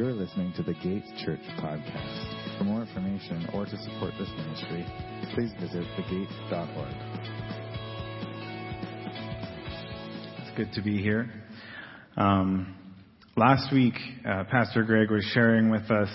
You're 0.00 0.12
listening 0.14 0.50
to 0.56 0.62
the 0.62 0.72
Gates 0.72 1.10
Church 1.26 1.42
podcast. 1.58 2.56
For 2.56 2.64
more 2.64 2.80
information 2.80 3.46
or 3.52 3.66
to 3.66 3.76
support 3.82 4.14
this 4.18 4.30
ministry, 4.30 4.86
please 5.34 5.50
visit 5.60 5.84
thegate.org. 5.94 6.94
It's 10.38 10.56
good 10.56 10.72
to 10.72 10.80
be 10.80 11.02
here. 11.02 11.30
Um, 12.16 12.74
last 13.36 13.74
week, 13.74 13.92
uh, 14.26 14.44
Pastor 14.50 14.84
Greg 14.84 15.10
was 15.10 15.22
sharing 15.34 15.68
with 15.68 15.90
us 15.90 16.08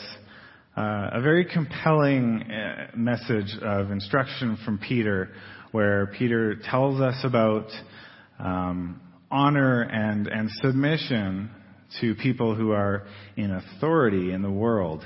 uh, 0.75 1.09
a 1.13 1.21
very 1.21 1.45
compelling 1.45 2.41
uh, 2.41 2.87
message 2.95 3.55
of 3.61 3.91
instruction 3.91 4.57
from 4.65 4.79
Peter, 4.79 5.29
where 5.73 6.07
Peter 6.07 6.55
tells 6.55 6.99
us 6.99 7.23
about 7.23 7.67
um, 8.39 8.99
honor 9.29 9.83
and, 9.83 10.25
and 10.25 10.49
submission 10.63 11.51
to 12.01 12.15
people 12.15 12.55
who 12.55 12.71
are 12.71 13.07
in 13.35 13.51
authority 13.51 14.31
in 14.31 14.41
the 14.41 14.51
world. 14.51 15.05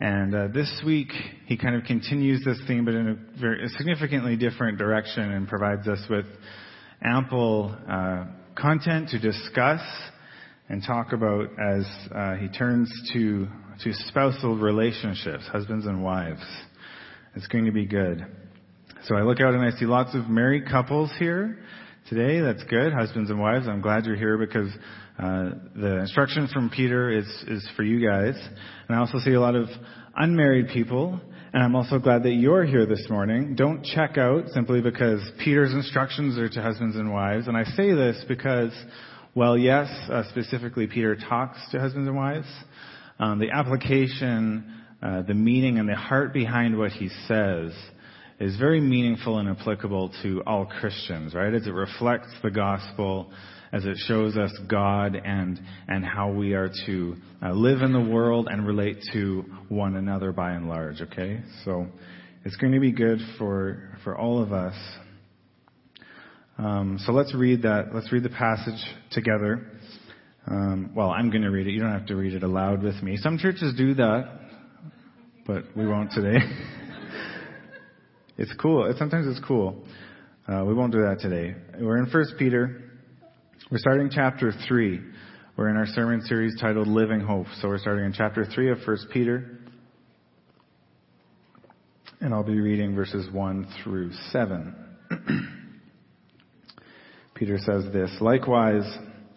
And 0.00 0.34
uh, 0.34 0.48
this 0.48 0.80
week, 0.84 1.12
he 1.46 1.58
kind 1.58 1.76
of 1.76 1.84
continues 1.84 2.42
this 2.44 2.58
theme, 2.66 2.84
but 2.86 2.94
in 2.94 3.08
a 3.08 3.40
very 3.40 3.64
a 3.64 3.68
significantly 3.70 4.36
different 4.36 4.78
direction, 4.78 5.30
and 5.30 5.46
provides 5.46 5.86
us 5.86 6.00
with 6.08 6.24
ample 7.02 7.76
uh, 7.86 8.24
content 8.56 9.10
to 9.10 9.18
discuss 9.18 9.80
and 10.70 10.82
talk 10.86 11.12
about 11.12 11.48
as 11.60 11.86
uh, 12.14 12.34
he 12.36 12.48
turns 12.48 12.90
to 13.12 13.46
to 13.84 13.92
spousal 14.08 14.56
relationships, 14.56 15.44
husbands 15.52 15.86
and 15.86 16.02
wives. 16.02 16.44
It's 17.34 17.46
going 17.46 17.66
to 17.66 17.72
be 17.72 17.86
good. 17.86 18.24
So 19.04 19.16
I 19.16 19.22
look 19.22 19.40
out 19.40 19.54
and 19.54 19.62
I 19.62 19.70
see 19.78 19.86
lots 19.86 20.14
of 20.14 20.28
married 20.28 20.66
couples 20.68 21.10
here 21.18 21.58
today. 22.08 22.40
That's 22.40 22.62
good, 22.64 22.92
husbands 22.92 23.30
and 23.30 23.40
wives. 23.40 23.66
I'm 23.68 23.80
glad 23.80 24.04
you're 24.04 24.16
here 24.16 24.36
because 24.36 24.70
uh, 25.20 25.50
the 25.76 25.98
instruction 26.00 26.48
from 26.48 26.70
Peter 26.70 27.10
is, 27.10 27.26
is 27.46 27.68
for 27.76 27.82
you 27.82 28.06
guys. 28.06 28.34
And 28.88 28.96
I 28.96 29.00
also 29.00 29.18
see 29.18 29.32
a 29.32 29.40
lot 29.40 29.54
of 29.54 29.68
unmarried 30.16 30.68
people. 30.68 31.20
And 31.52 31.62
I'm 31.62 31.74
also 31.74 31.98
glad 31.98 32.22
that 32.22 32.32
you're 32.32 32.64
here 32.64 32.86
this 32.86 33.06
morning. 33.10 33.54
Don't 33.54 33.84
check 33.84 34.16
out 34.16 34.48
simply 34.54 34.80
because 34.80 35.20
Peter's 35.44 35.72
instructions 35.74 36.38
are 36.38 36.48
to 36.48 36.62
husbands 36.62 36.96
and 36.96 37.12
wives. 37.12 37.48
And 37.48 37.56
I 37.56 37.64
say 37.64 37.92
this 37.92 38.24
because, 38.28 38.72
well, 39.34 39.58
yes, 39.58 39.88
uh, 40.10 40.22
specifically 40.30 40.86
Peter 40.86 41.16
talks 41.16 41.58
to 41.72 41.80
husbands 41.80 42.08
and 42.08 42.16
wives. 42.16 42.48
Um, 43.18 43.40
the 43.40 43.50
application, 43.50 44.82
uh, 45.02 45.22
the 45.22 45.34
meaning, 45.34 45.78
and 45.78 45.86
the 45.86 45.96
heart 45.96 46.32
behind 46.32 46.78
what 46.78 46.92
he 46.92 47.10
says 47.28 47.72
is 48.38 48.56
very 48.56 48.80
meaningful 48.80 49.38
and 49.38 49.50
applicable 49.50 50.14
to 50.22 50.42
all 50.46 50.64
Christians, 50.64 51.34
right? 51.34 51.52
As 51.52 51.66
it 51.66 51.74
reflects 51.74 52.28
the 52.42 52.50
gospel 52.50 53.30
as 53.72 53.84
it 53.84 53.96
shows 54.06 54.36
us 54.36 54.52
God 54.68 55.14
and, 55.14 55.60
and 55.86 56.04
how 56.04 56.32
we 56.32 56.54
are 56.54 56.70
to 56.86 57.16
uh, 57.42 57.52
live 57.52 57.82
in 57.82 57.92
the 57.92 58.00
world 58.00 58.48
and 58.50 58.66
relate 58.66 58.98
to 59.12 59.44
one 59.68 59.96
another 59.96 60.32
by 60.32 60.52
and 60.52 60.68
large, 60.68 61.00
okay? 61.00 61.40
So 61.64 61.86
it's 62.44 62.56
going 62.56 62.72
to 62.72 62.80
be 62.80 62.90
good 62.90 63.20
for, 63.38 63.98
for 64.02 64.18
all 64.18 64.42
of 64.42 64.52
us. 64.52 64.74
Um, 66.58 66.98
so 67.06 67.12
let's 67.12 67.34
read 67.34 67.62
that. 67.62 67.94
Let's 67.94 68.12
read 68.12 68.24
the 68.24 68.28
passage 68.28 68.82
together. 69.12 69.70
Um, 70.46 70.90
well, 70.94 71.10
I'm 71.10 71.30
going 71.30 71.42
to 71.42 71.50
read 71.50 71.66
it. 71.66 71.70
You 71.70 71.80
don't 71.80 71.92
have 71.92 72.06
to 72.06 72.16
read 72.16 72.34
it 72.34 72.42
aloud 72.42 72.82
with 72.82 73.00
me. 73.02 73.16
Some 73.18 73.38
churches 73.38 73.74
do 73.76 73.94
that, 73.94 74.40
but 75.46 75.64
we 75.76 75.86
won't 75.86 76.10
today. 76.10 76.38
it's 78.36 78.52
cool. 78.60 78.86
It, 78.86 78.96
sometimes 78.98 79.26
it's 79.28 79.46
cool. 79.46 79.84
Uh, 80.48 80.64
we 80.64 80.74
won't 80.74 80.92
do 80.92 81.02
that 81.02 81.20
today. 81.20 81.54
We're 81.78 81.98
in 81.98 82.10
First 82.10 82.32
Peter 82.36 82.89
we're 83.70 83.78
starting 83.78 84.10
chapter 84.10 84.52
3. 84.66 85.00
We're 85.56 85.68
in 85.68 85.76
our 85.76 85.86
sermon 85.86 86.22
series 86.22 86.58
titled 86.60 86.88
Living 86.88 87.20
Hope. 87.20 87.46
So 87.60 87.68
we're 87.68 87.78
starting 87.78 88.04
in 88.04 88.12
chapter 88.12 88.44
3 88.44 88.72
of 88.72 88.78
1 88.84 88.96
Peter. 89.12 89.60
And 92.20 92.34
I'll 92.34 92.42
be 92.42 92.58
reading 92.58 92.96
verses 92.96 93.30
1 93.32 93.68
through 93.84 94.10
7. 94.32 94.74
Peter 97.34 97.58
says 97.58 97.84
this 97.92 98.10
Likewise, 98.20 98.82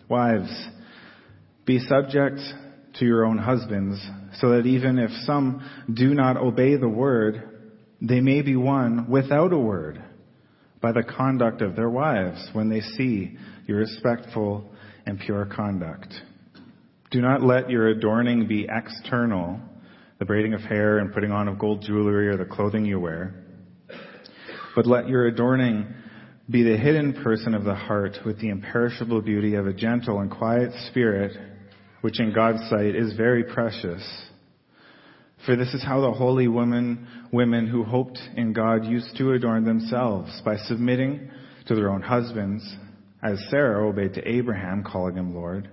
wives, 0.09 0.67
be 1.65 1.77
subject 1.77 2.39
to 2.95 3.05
your 3.05 3.25
own 3.25 3.37
husbands, 3.37 4.03
so 4.39 4.49
that 4.49 4.65
even 4.65 4.97
if 4.97 5.11
some 5.25 5.63
do 5.93 6.15
not 6.15 6.37
obey 6.37 6.75
the 6.75 6.89
word, 6.89 7.69
they 8.01 8.19
may 8.19 8.41
be 8.41 8.55
won 8.55 9.11
without 9.11 9.53
a 9.53 9.59
word 9.59 10.03
by 10.81 10.91
the 10.91 11.03
conduct 11.03 11.61
of 11.61 11.75
their 11.75 11.89
wives 11.89 12.49
when 12.53 12.69
they 12.69 12.81
see 12.81 13.37
your 13.65 13.79
respectful 13.79 14.69
and 15.05 15.19
pure 15.19 15.45
conduct. 15.45 16.13
Do 17.11 17.21
not 17.21 17.43
let 17.43 17.69
your 17.69 17.89
adorning 17.89 18.47
be 18.47 18.67
external, 18.69 19.59
the 20.19 20.25
braiding 20.25 20.53
of 20.53 20.61
hair 20.61 20.99
and 20.99 21.13
putting 21.13 21.31
on 21.31 21.47
of 21.47 21.59
gold 21.59 21.81
jewelry 21.81 22.27
or 22.27 22.37
the 22.37 22.45
clothing 22.45 22.85
you 22.85 22.99
wear, 22.99 23.35
but 24.75 24.87
let 24.87 25.07
your 25.07 25.27
adorning 25.27 25.93
be 26.49 26.63
the 26.63 26.77
hidden 26.77 27.13
person 27.23 27.53
of 27.53 27.63
the 27.63 27.75
heart 27.75 28.17
with 28.25 28.39
the 28.41 28.49
imperishable 28.49 29.21
beauty 29.21 29.55
of 29.55 29.67
a 29.67 29.73
gentle 29.73 30.19
and 30.19 30.29
quiet 30.29 30.71
spirit, 30.87 31.37
which 32.01 32.19
in 32.19 32.33
God's 32.33 32.67
sight 32.69 32.95
is 32.95 33.13
very 33.15 33.43
precious. 33.43 34.03
For 35.45 35.55
this 35.55 35.73
is 35.73 35.83
how 35.83 36.01
the 36.01 36.11
holy 36.11 36.47
women, 36.47 37.07
women 37.31 37.67
who 37.67 37.83
hoped 37.83 38.19
in 38.35 38.53
God 38.53 38.85
used 38.85 39.15
to 39.17 39.33
adorn 39.33 39.65
themselves 39.65 40.41
by 40.43 40.57
submitting 40.57 41.29
to 41.67 41.75
their 41.75 41.89
own 41.89 42.01
husbands, 42.01 42.63
as 43.23 43.39
Sarah 43.49 43.87
obeyed 43.87 44.15
to 44.15 44.27
Abraham, 44.27 44.83
calling 44.83 45.15
him 45.15 45.33
Lord. 45.33 45.69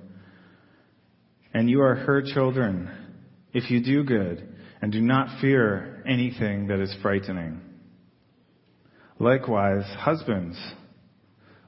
And 1.53 1.69
you 1.69 1.83
are 1.83 1.97
her 1.97 2.23
children 2.23 2.91
if 3.53 3.71
you 3.71 3.83
do 3.83 4.05
good 4.05 4.49
and 4.81 4.93
do 4.93 5.01
not 5.01 5.41
fear 5.41 6.03
anything 6.07 6.69
that 6.69 6.81
is 6.81 6.95
frightening. 7.03 7.61
Likewise, 9.19 9.85
husbands, 9.99 10.57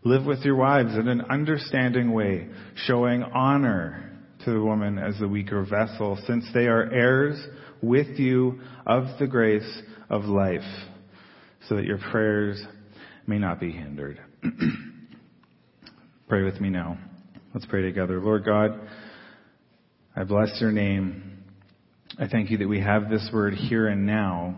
live 0.04 0.24
with 0.24 0.40
your 0.44 0.56
wives 0.56 0.94
in 0.94 1.08
an 1.08 1.22
understanding 1.22 2.12
way, 2.12 2.48
showing 2.86 3.22
honor 3.22 4.08
to 4.44 4.52
the 4.52 4.62
woman 4.62 4.98
as 4.98 5.18
the 5.18 5.28
weaker 5.28 5.64
vessel, 5.64 6.18
since 6.26 6.46
they 6.54 6.66
are 6.66 6.90
heirs 6.90 7.44
with 7.82 8.18
you 8.18 8.60
of 8.86 9.04
the 9.18 9.26
grace 9.26 9.82
of 10.08 10.24
life, 10.24 10.60
so 11.68 11.76
that 11.76 11.84
your 11.84 11.98
prayers 11.98 12.62
may 13.26 13.38
not 13.38 13.60
be 13.60 13.70
hindered. 13.70 14.20
Pray 16.32 16.44
with 16.44 16.62
me 16.62 16.70
now. 16.70 16.96
Let's 17.52 17.66
pray 17.66 17.82
together. 17.82 18.18
Lord 18.18 18.46
God, 18.46 18.80
I 20.16 20.24
bless 20.24 20.48
your 20.62 20.72
name. 20.72 21.44
I 22.18 22.26
thank 22.26 22.50
you 22.50 22.56
that 22.56 22.68
we 22.68 22.80
have 22.80 23.10
this 23.10 23.28
word 23.34 23.52
here 23.52 23.88
and 23.88 24.06
now, 24.06 24.56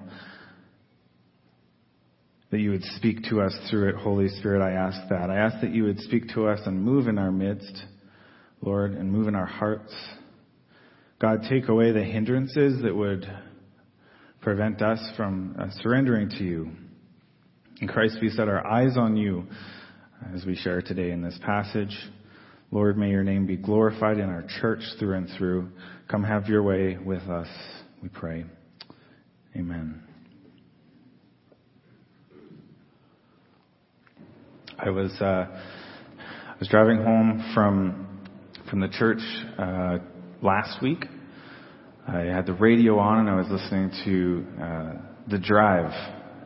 that 2.52 2.60
you 2.60 2.70
would 2.70 2.84
speak 2.96 3.24
to 3.30 3.40
us 3.40 3.52
through 3.68 3.88
it. 3.88 3.96
Holy 3.96 4.28
Spirit, 4.28 4.62
I 4.62 4.70
ask 4.70 5.08
that. 5.10 5.30
I 5.30 5.38
ask 5.38 5.60
that 5.62 5.74
you 5.74 5.82
would 5.82 5.98
speak 5.98 6.28
to 6.34 6.46
us 6.46 6.60
and 6.64 6.80
move 6.80 7.08
in 7.08 7.18
our 7.18 7.32
midst, 7.32 7.82
Lord, 8.60 8.92
and 8.92 9.10
move 9.10 9.26
in 9.26 9.34
our 9.34 9.44
hearts. 9.44 9.92
God, 11.20 11.41
take 11.50 11.68
away 11.68 11.91
the 11.91 12.04
hindrances 12.04 12.82
that 12.84 12.94
would 12.94 13.26
prevent 14.42 14.80
us 14.80 15.00
from 15.16 15.56
uh, 15.58 15.70
surrendering 15.82 16.28
to 16.38 16.44
you. 16.44 16.70
In 17.80 17.88
Christ, 17.88 18.18
we 18.22 18.28
set 18.28 18.46
our 18.46 18.64
eyes 18.64 18.96
on 18.96 19.16
you 19.16 19.48
as 20.32 20.44
we 20.46 20.56
share 20.56 20.80
today 20.80 21.10
in 21.10 21.22
this 21.22 21.38
passage. 21.44 21.94
Lord, 22.70 22.96
may 22.96 23.10
your 23.10 23.22
name 23.22 23.46
be 23.46 23.56
glorified 23.56 24.18
in 24.18 24.28
our 24.28 24.44
church 24.60 24.80
through 24.98 25.16
and 25.16 25.28
through. 25.36 25.68
Come 26.08 26.24
have 26.24 26.46
your 26.46 26.62
way 26.62 26.96
with 26.96 27.22
us, 27.22 27.48
we 28.02 28.08
pray. 28.08 28.44
Amen. 29.56 30.02
I 34.78 34.90
was 34.90 35.12
uh, 35.20 35.24
I 35.24 36.56
was 36.59 36.68
driving 36.68 36.98
home 36.98 37.53
from 37.54 38.20
from 38.68 38.80
the 38.80 38.88
church 38.88 39.20
uh, 39.59 39.98
last 40.42 40.82
week. 40.82 41.04
I 42.06 42.20
had 42.20 42.47
the 42.47 42.54
radio 42.54 42.98
on 42.98 43.20
and 43.20 43.30
I 43.30 43.36
was 43.36 43.47
listening 43.48 43.91
to 44.04 44.62
uh, 44.62 44.92
The 45.30 45.38
Drive, 45.38 45.92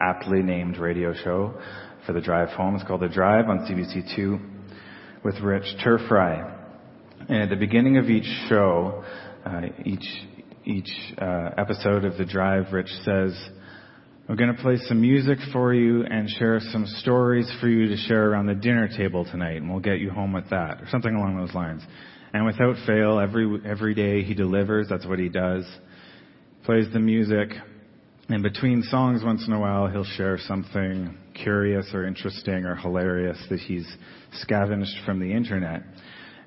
aptly 0.01 0.43
named 0.43 0.79
radio 0.79 1.13
show 1.13 1.55
for 2.07 2.13
the 2.13 2.21
drive 2.21 2.49
home. 2.51 2.75
It's 2.75 2.85
called 2.85 3.01
The 3.01 3.09
Drive 3.09 3.49
on 3.49 3.61
CBC2 3.61 5.25
with 5.25 5.41
Rich 5.41 5.65
Terfry. 5.85 6.55
And 7.29 7.43
at 7.43 7.51
the 7.51 7.57
beginning 7.57 7.99
of 7.99 8.09
each 8.09 8.29
show, 8.49 9.05
uh, 9.45 9.63
each 9.85 10.07
each 10.65 10.91
uh, 11.21 11.51
episode 11.57 12.05
of 12.05 12.19
The 12.19 12.25
Drive, 12.25 12.73
Rich 12.73 12.91
says, 13.05 13.35
"I'm 14.29 14.37
going 14.37 14.55
to 14.55 14.63
play 14.63 14.77
some 14.87 15.01
music 15.01 15.39
for 15.53 15.73
you 15.75 16.05
and 16.05 16.29
share 16.29 16.61
some 16.61 16.87
stories 16.87 17.51
for 17.61 17.69
you 17.69 17.89
to 17.89 17.97
share 17.97 18.31
around 18.31 18.47
the 18.47 18.55
dinner 18.55 18.89
table 18.89 19.25
tonight, 19.25 19.57
and 19.57 19.71
we'll 19.71 19.81
get 19.81 19.99
you 19.99 20.11
home 20.11 20.33
with 20.33 20.51
that," 20.51 20.83
or 20.83 20.89
something 20.91 21.15
along 21.15 21.37
those 21.37 21.55
lines. 21.55 21.83
And 22.33 22.45
without 22.45 22.77
fail, 22.87 23.19
every, 23.19 23.61
every 23.65 23.95
day 23.95 24.23
he 24.23 24.35
delivers. 24.35 24.89
That's 24.89 25.07
what 25.07 25.19
he 25.19 25.29
does. 25.29 25.65
Plays 26.65 26.87
the 26.93 27.01
music. 27.01 27.49
And 28.31 28.43
between 28.43 28.83
songs, 28.83 29.23
once 29.25 29.47
in 29.47 29.55
a 29.55 29.59
while, 29.59 29.87
he'll 29.89 30.05
share 30.05 30.37
something 30.37 31.17
curious 31.33 31.87
or 31.95 32.05
interesting 32.05 32.67
or 32.67 32.75
hilarious 32.75 33.39
that 33.49 33.59
he's 33.59 33.89
scavenged 34.33 34.93
from 35.07 35.19
the 35.19 35.33
internet. 35.33 35.83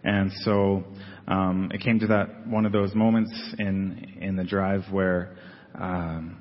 And 0.03 0.31
so 0.43 0.83
um, 1.27 1.71
it 1.73 1.81
came 1.81 1.99
to 1.99 2.07
that 2.07 2.47
one 2.47 2.67
of 2.67 2.71
those 2.71 2.93
moments 2.93 3.31
in 3.57 4.17
in 4.21 4.35
the 4.35 4.43
drive 4.43 4.83
where 4.91 5.37
um, 5.73 6.37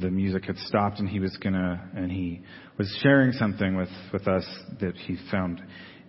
the 0.00 0.10
music 0.10 0.44
had 0.46 0.56
stopped 0.58 1.00
and 1.00 1.08
he 1.08 1.20
was 1.20 1.36
gonna 1.42 1.90
and 1.94 2.10
he 2.10 2.40
was 2.78 2.94
sharing 3.02 3.32
something 3.32 3.76
with 3.76 3.90
with 4.10 4.26
us 4.26 4.46
that 4.80 4.94
he 4.96 5.18
found 5.30 5.62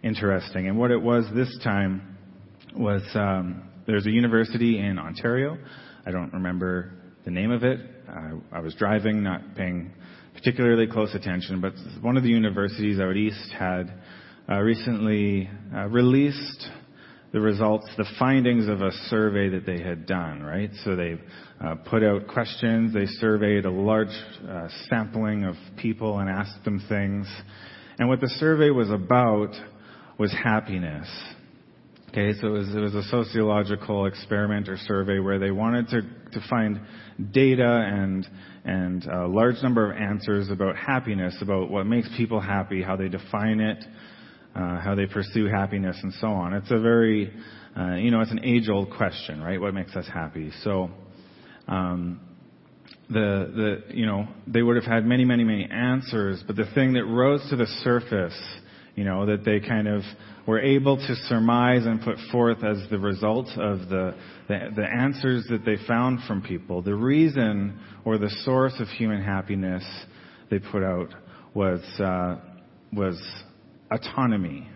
interesting. 0.04 0.68
And 0.68 0.78
what 0.78 0.92
it 0.92 1.02
was 1.02 1.26
this 1.36 1.58
time 1.66 2.18
was 2.78 3.02
um, 3.14 3.70
there's 3.88 4.06
a 4.06 4.12
university 4.12 4.80
in 4.80 5.00
Ontario. 5.00 5.58
I 6.06 6.12
don't 6.12 6.32
remember 6.32 6.94
the 7.26 7.32
name 7.32 7.52
of 7.52 7.64
it. 7.64 7.80
I, 8.10 8.58
I 8.58 8.60
was 8.60 8.76
driving, 8.76 9.24
not 9.24 9.56
paying 9.56 9.92
particularly 10.34 10.88
close 10.88 11.14
attention, 11.14 11.62
but 11.62 11.74
one 12.02 12.18
of 12.18 12.24
the 12.24 12.30
universities 12.30 13.00
out 13.00 13.16
east 13.16 13.52
had 13.58 13.94
uh, 14.50 14.60
recently 14.60 15.50
uh, 15.76 15.88
released 15.88 16.68
the 17.32 17.40
results, 17.40 17.90
the 17.98 18.06
findings 18.20 18.68
of 18.68 18.82
a 18.82 18.92
survey 19.10 19.50
that 19.50 19.66
they 19.66 19.82
had 19.82 20.06
done, 20.06 20.44
right? 20.44 20.70
So 20.84 20.96
they 20.96 21.16
uh, 21.60 21.76
put 21.90 22.04
out 22.04 22.28
questions, 22.28 22.94
they 22.94 23.06
surveyed 23.06 23.66
a 23.66 23.72
large 23.72 24.08
uh, 24.48 24.68
sampling 24.90 25.44
of 25.44 25.56
people 25.78 26.20
and 26.20 26.30
asked 26.30 26.64
them 26.64 26.84
things. 26.88 27.28
And 27.98 28.08
what 28.08 28.22
the 28.22 28.30
survey 28.30 28.70
was 28.70 28.92
about 28.92 29.52
was 30.20 30.32
happiness. 30.32 31.08
Okay, 32.14 32.40
so 32.40 32.46
it 32.46 32.52
was, 32.52 32.76
it 32.76 32.80
was 32.80 32.94
a 32.94 33.02
sociological 33.10 34.06
experiment 34.06 34.70
or 34.70 34.78
survey 34.78 35.18
where 35.18 35.40
they 35.40 35.50
wanted 35.50 35.88
to, 35.88 36.02
to 36.04 36.48
find 36.48 36.80
data 37.32 37.90
and, 37.92 38.28
and 38.64 39.04
a 39.06 39.26
large 39.26 39.56
number 39.64 39.92
of 39.92 39.98
answers 39.98 40.52
about 40.52 40.76
happiness, 40.76 41.36
about 41.42 41.72
what 41.72 41.86
makes 41.88 42.08
people 42.16 42.40
happy, 42.40 42.84
how 42.84 42.96
they 42.96 43.08
define 43.08 43.60
it, 43.60 43.84
uh, 44.56 44.80
how 44.80 44.94
they 44.94 45.08
pursue 45.08 45.48
happiness, 45.48 45.98
and 46.04 46.14
so 46.22 46.28
on. 46.28 46.54
It's 46.54 46.70
a 46.70 46.80
very, 46.80 47.34
uh, 47.76 47.96
you 47.96 48.12
know, 48.12 48.22
it's 48.22 48.30
an 48.30 48.46
age-old 48.46 48.92
question, 48.92 49.42
right? 49.42 49.60
What 49.60 49.74
makes 49.74 49.96
us 49.96 50.06
happy? 50.06 50.52
So, 50.64 50.92
um, 51.68 52.22
the 53.10 53.82
the 53.90 53.96
you 53.96 54.06
know 54.06 54.28
they 54.46 54.62
would 54.62 54.76
have 54.76 54.86
had 54.86 55.04
many 55.04 55.26
many 55.26 55.44
many 55.44 55.68
answers, 55.70 56.44
but 56.46 56.56
the 56.56 56.68
thing 56.76 56.94
that 56.94 57.06
rose 57.06 57.46
to 57.50 57.56
the 57.56 57.66
surface, 57.84 58.40
you 58.96 59.04
know, 59.04 59.26
that 59.26 59.44
they 59.44 59.60
kind 59.60 59.88
of 59.88 60.02
were 60.46 60.60
able 60.60 60.98
to 60.98 61.16
surmise 61.28 61.86
and 61.86 62.02
put 62.02 62.18
forth 62.32 62.64
as 62.64 62.78
the 62.90 63.00
result 63.00 63.48
of 63.58 63.90
the, 63.90 64.16
the, 64.48 64.70
the 64.76 64.86
answers 64.86 65.46
that 65.50 65.66
they 65.66 65.78
found 65.88 66.20
from 66.28 66.42
people, 66.42 66.82
the 66.82 66.94
reason 66.94 67.80
or 68.06 68.18
the 68.18 68.30
source 68.44 68.74
of 68.80 68.88
human 68.90 69.24
happiness 69.24 69.84
they 70.52 70.60
put 70.60 70.84
out 70.84 71.10
was 71.56 71.82
uh, 72.00 72.38
was 72.92 73.20
autonomy. 73.92 74.70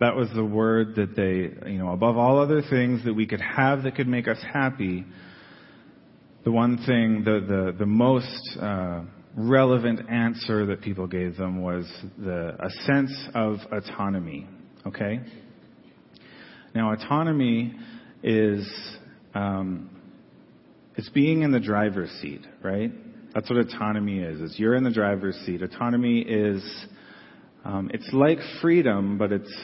That 0.00 0.14
was 0.14 0.28
the 0.34 0.44
word 0.44 0.94
that 0.96 1.16
they, 1.16 1.70
you 1.70 1.78
know, 1.78 1.92
above 1.92 2.16
all 2.16 2.38
other 2.38 2.62
things 2.62 3.04
that 3.04 3.14
we 3.14 3.26
could 3.26 3.40
have 3.40 3.82
that 3.84 3.96
could 3.96 4.08
make 4.08 4.28
us 4.28 4.38
happy, 4.52 5.04
the 6.44 6.52
one 6.52 6.76
thing, 6.86 7.22
the, 7.24 7.40
the, 7.46 7.76
the 7.78 7.86
most 7.86 8.58
uh, 8.60 9.02
relevant 9.36 10.08
answer 10.10 10.66
that 10.66 10.80
people 10.80 11.06
gave 11.06 11.36
them 11.36 11.62
was 11.62 11.86
the, 12.18 12.56
a 12.58 12.70
sense 12.86 13.12
of 13.34 13.58
autonomy. 13.70 14.46
Okay? 14.86 15.20
Now, 16.74 16.92
autonomy 16.92 17.74
is 18.22 18.66
um, 19.34 19.90
it's 20.96 21.08
being 21.10 21.42
in 21.42 21.52
the 21.52 21.60
driver's 21.60 22.10
seat, 22.22 22.40
right? 22.62 22.90
That's 23.34 23.50
what 23.50 23.58
autonomy 23.58 24.20
is. 24.20 24.40
Is 24.40 24.58
you're 24.58 24.74
in 24.74 24.84
the 24.84 24.90
driver's 24.90 25.36
seat. 25.44 25.60
Autonomy 25.60 26.20
is 26.20 26.62
um, 27.64 27.90
it's 27.92 28.08
like 28.12 28.38
freedom, 28.62 29.18
but 29.18 29.32
it's 29.32 29.54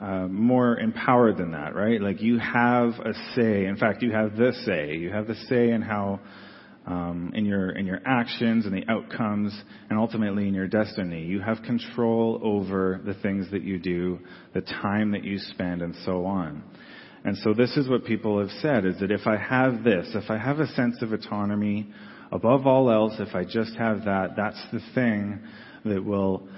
uh, 0.00 0.28
more 0.28 0.78
empowered 0.78 1.36
than 1.36 1.50
that, 1.52 1.74
right? 1.74 2.00
Like 2.00 2.22
you 2.22 2.38
have 2.38 2.90
a 3.00 3.12
say. 3.34 3.66
In 3.66 3.76
fact, 3.76 4.02
you 4.02 4.12
have 4.12 4.36
the 4.36 4.52
say. 4.64 4.96
You 4.96 5.10
have 5.10 5.26
the 5.26 5.34
say 5.48 5.70
in 5.70 5.82
how, 5.82 6.20
um, 6.88 7.32
in 7.34 7.44
your 7.44 7.70
in 7.70 7.86
your 7.86 8.00
actions 8.06 8.64
and 8.64 8.74
the 8.74 8.90
outcomes, 8.90 9.52
and 9.90 9.98
ultimately 9.98 10.48
in 10.48 10.54
your 10.54 10.66
destiny. 10.66 11.24
You 11.24 11.40
have 11.40 11.62
control 11.62 12.40
over 12.42 13.00
the 13.04 13.14
things 13.14 13.50
that 13.50 13.62
you 13.62 13.78
do, 13.78 14.18
the 14.54 14.62
time 14.62 15.12
that 15.12 15.22
you 15.22 15.38
spend, 15.38 15.82
and 15.82 15.94
so 16.06 16.24
on. 16.24 16.62
And 17.24 17.36
so 17.38 17.52
this 17.52 17.76
is 17.76 17.88
what 17.88 18.06
people 18.06 18.40
have 18.40 18.50
said: 18.62 18.86
is 18.86 18.98
that 19.00 19.10
if 19.10 19.26
I 19.26 19.36
have 19.36 19.84
this, 19.84 20.08
if 20.14 20.30
I 20.30 20.38
have 20.38 20.60
a 20.60 20.66
sense 20.68 21.02
of 21.02 21.12
autonomy, 21.12 21.88
above 22.32 22.66
all 22.66 22.90
else, 22.90 23.14
if 23.18 23.34
I 23.34 23.44
just 23.44 23.76
have 23.76 24.06
that, 24.06 24.30
that's 24.36 24.62
the 24.72 24.80
thing 24.94 25.40
that 25.84 26.02
will 26.02 26.48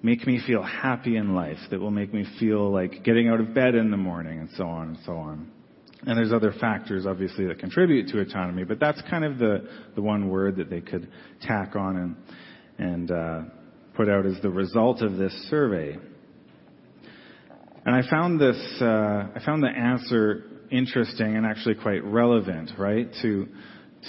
make 0.00 0.24
me 0.26 0.40
feel 0.46 0.62
happy 0.62 1.16
in 1.16 1.34
life, 1.34 1.58
that 1.70 1.80
will 1.80 1.90
make 1.90 2.14
me 2.14 2.24
feel 2.38 2.70
like 2.70 3.02
getting 3.02 3.28
out 3.28 3.40
of 3.40 3.52
bed 3.52 3.74
in 3.74 3.90
the 3.90 3.96
morning, 3.96 4.38
and 4.38 4.50
so 4.56 4.64
on 4.64 4.90
and 4.90 4.98
so 5.04 5.16
on. 5.16 5.50
And 6.04 6.18
there's 6.18 6.32
other 6.32 6.52
factors, 6.60 7.06
obviously, 7.06 7.46
that 7.46 7.60
contribute 7.60 8.08
to 8.08 8.20
autonomy, 8.20 8.64
but 8.64 8.80
that's 8.80 9.00
kind 9.08 9.24
of 9.24 9.38
the, 9.38 9.68
the 9.94 10.02
one 10.02 10.28
word 10.28 10.56
that 10.56 10.68
they 10.68 10.80
could 10.80 11.08
tack 11.42 11.76
on 11.76 11.96
and, 11.96 12.16
and 12.78 13.10
uh, 13.10 13.42
put 13.94 14.08
out 14.08 14.26
as 14.26 14.34
the 14.42 14.50
result 14.50 15.00
of 15.00 15.16
this 15.16 15.32
survey. 15.48 15.96
And 17.84 17.94
I 17.94 18.08
found 18.10 18.40
this, 18.40 18.56
uh, 18.80 19.28
I 19.34 19.40
found 19.44 19.62
the 19.62 19.68
answer 19.68 20.44
interesting 20.70 21.36
and 21.36 21.46
actually 21.46 21.76
quite 21.76 22.04
relevant, 22.04 22.72
right, 22.78 23.08
to 23.22 23.46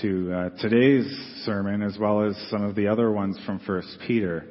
to 0.02 0.34
uh, 0.34 0.50
today's 0.60 1.06
sermon 1.46 1.84
as 1.84 1.98
well 2.00 2.26
as 2.26 2.36
some 2.50 2.64
of 2.64 2.74
the 2.76 2.88
other 2.88 3.12
ones 3.12 3.38
from 3.46 3.60
First 3.60 3.96
Peter 4.08 4.48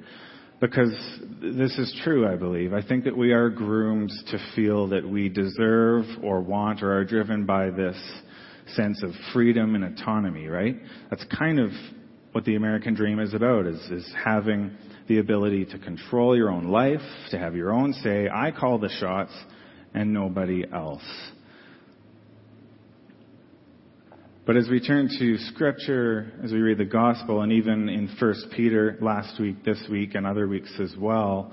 because 0.63 0.95
this 1.43 1.77
is 1.77 1.93
true, 2.05 2.25
I 2.25 2.37
believe. 2.37 2.73
I 2.73 2.83
think 2.83 3.03
that 3.05 3.17
we 3.17 3.33
are 3.33 3.51
groomed 3.51 4.13
to 4.31 4.39
feel 4.55 4.87
that 4.91 5.07
we 5.07 5.29
deserve 5.29 6.05
or 6.23 6.41
want 6.41 6.85
or 6.85 6.97
are 6.97 7.05
driven 7.05 7.45
by 7.45 7.71
this 7.71 7.97
sense 8.69 9.03
of 9.03 9.11
freedom 9.33 9.75
and 9.75 9.83
autonomy, 9.83 10.47
right? 10.47 10.77
That's 11.11 11.25
kind 11.37 11.59
of 11.59 11.73
what 12.31 12.45
the 12.45 12.55
American 12.55 12.95
dream 12.95 13.19
is 13.19 13.35
about, 13.35 13.67
is, 13.67 13.81
is 13.91 14.09
having 14.25 14.71
the 15.09 15.19
ability 15.19 15.65
to 15.65 15.81
control 15.81 16.37
your 16.37 16.49
own 16.49 16.69
life, 16.69 17.01
to 17.33 17.39
have 17.39 17.57
your 17.57 17.73
own 17.73 17.93
say. 17.95 18.29
I 18.33 18.53
call 18.53 18.79
the 18.79 18.89
shots 19.01 19.33
and 19.95 20.15
nobody 20.15 20.65
else. 20.73 21.03
But 24.45 24.57
as 24.57 24.69
we 24.69 24.81
turn 24.81 25.09
to 25.21 25.39
Scripture, 25.39 26.33
as 26.43 26.51
we 26.51 26.59
read 26.59 26.79
the 26.79 26.85
Gospel, 26.85 27.43
and 27.43 27.53
even 27.53 27.89
in 27.89 28.09
1 28.21 28.35
Peter 28.57 28.99
last 29.01 29.41
week, 29.41 29.65
this 29.65 29.81
week, 29.89 30.17
and 30.17 30.27
other 30.27 30.49
weeks 30.49 30.73
as 30.81 30.93
well, 30.99 31.53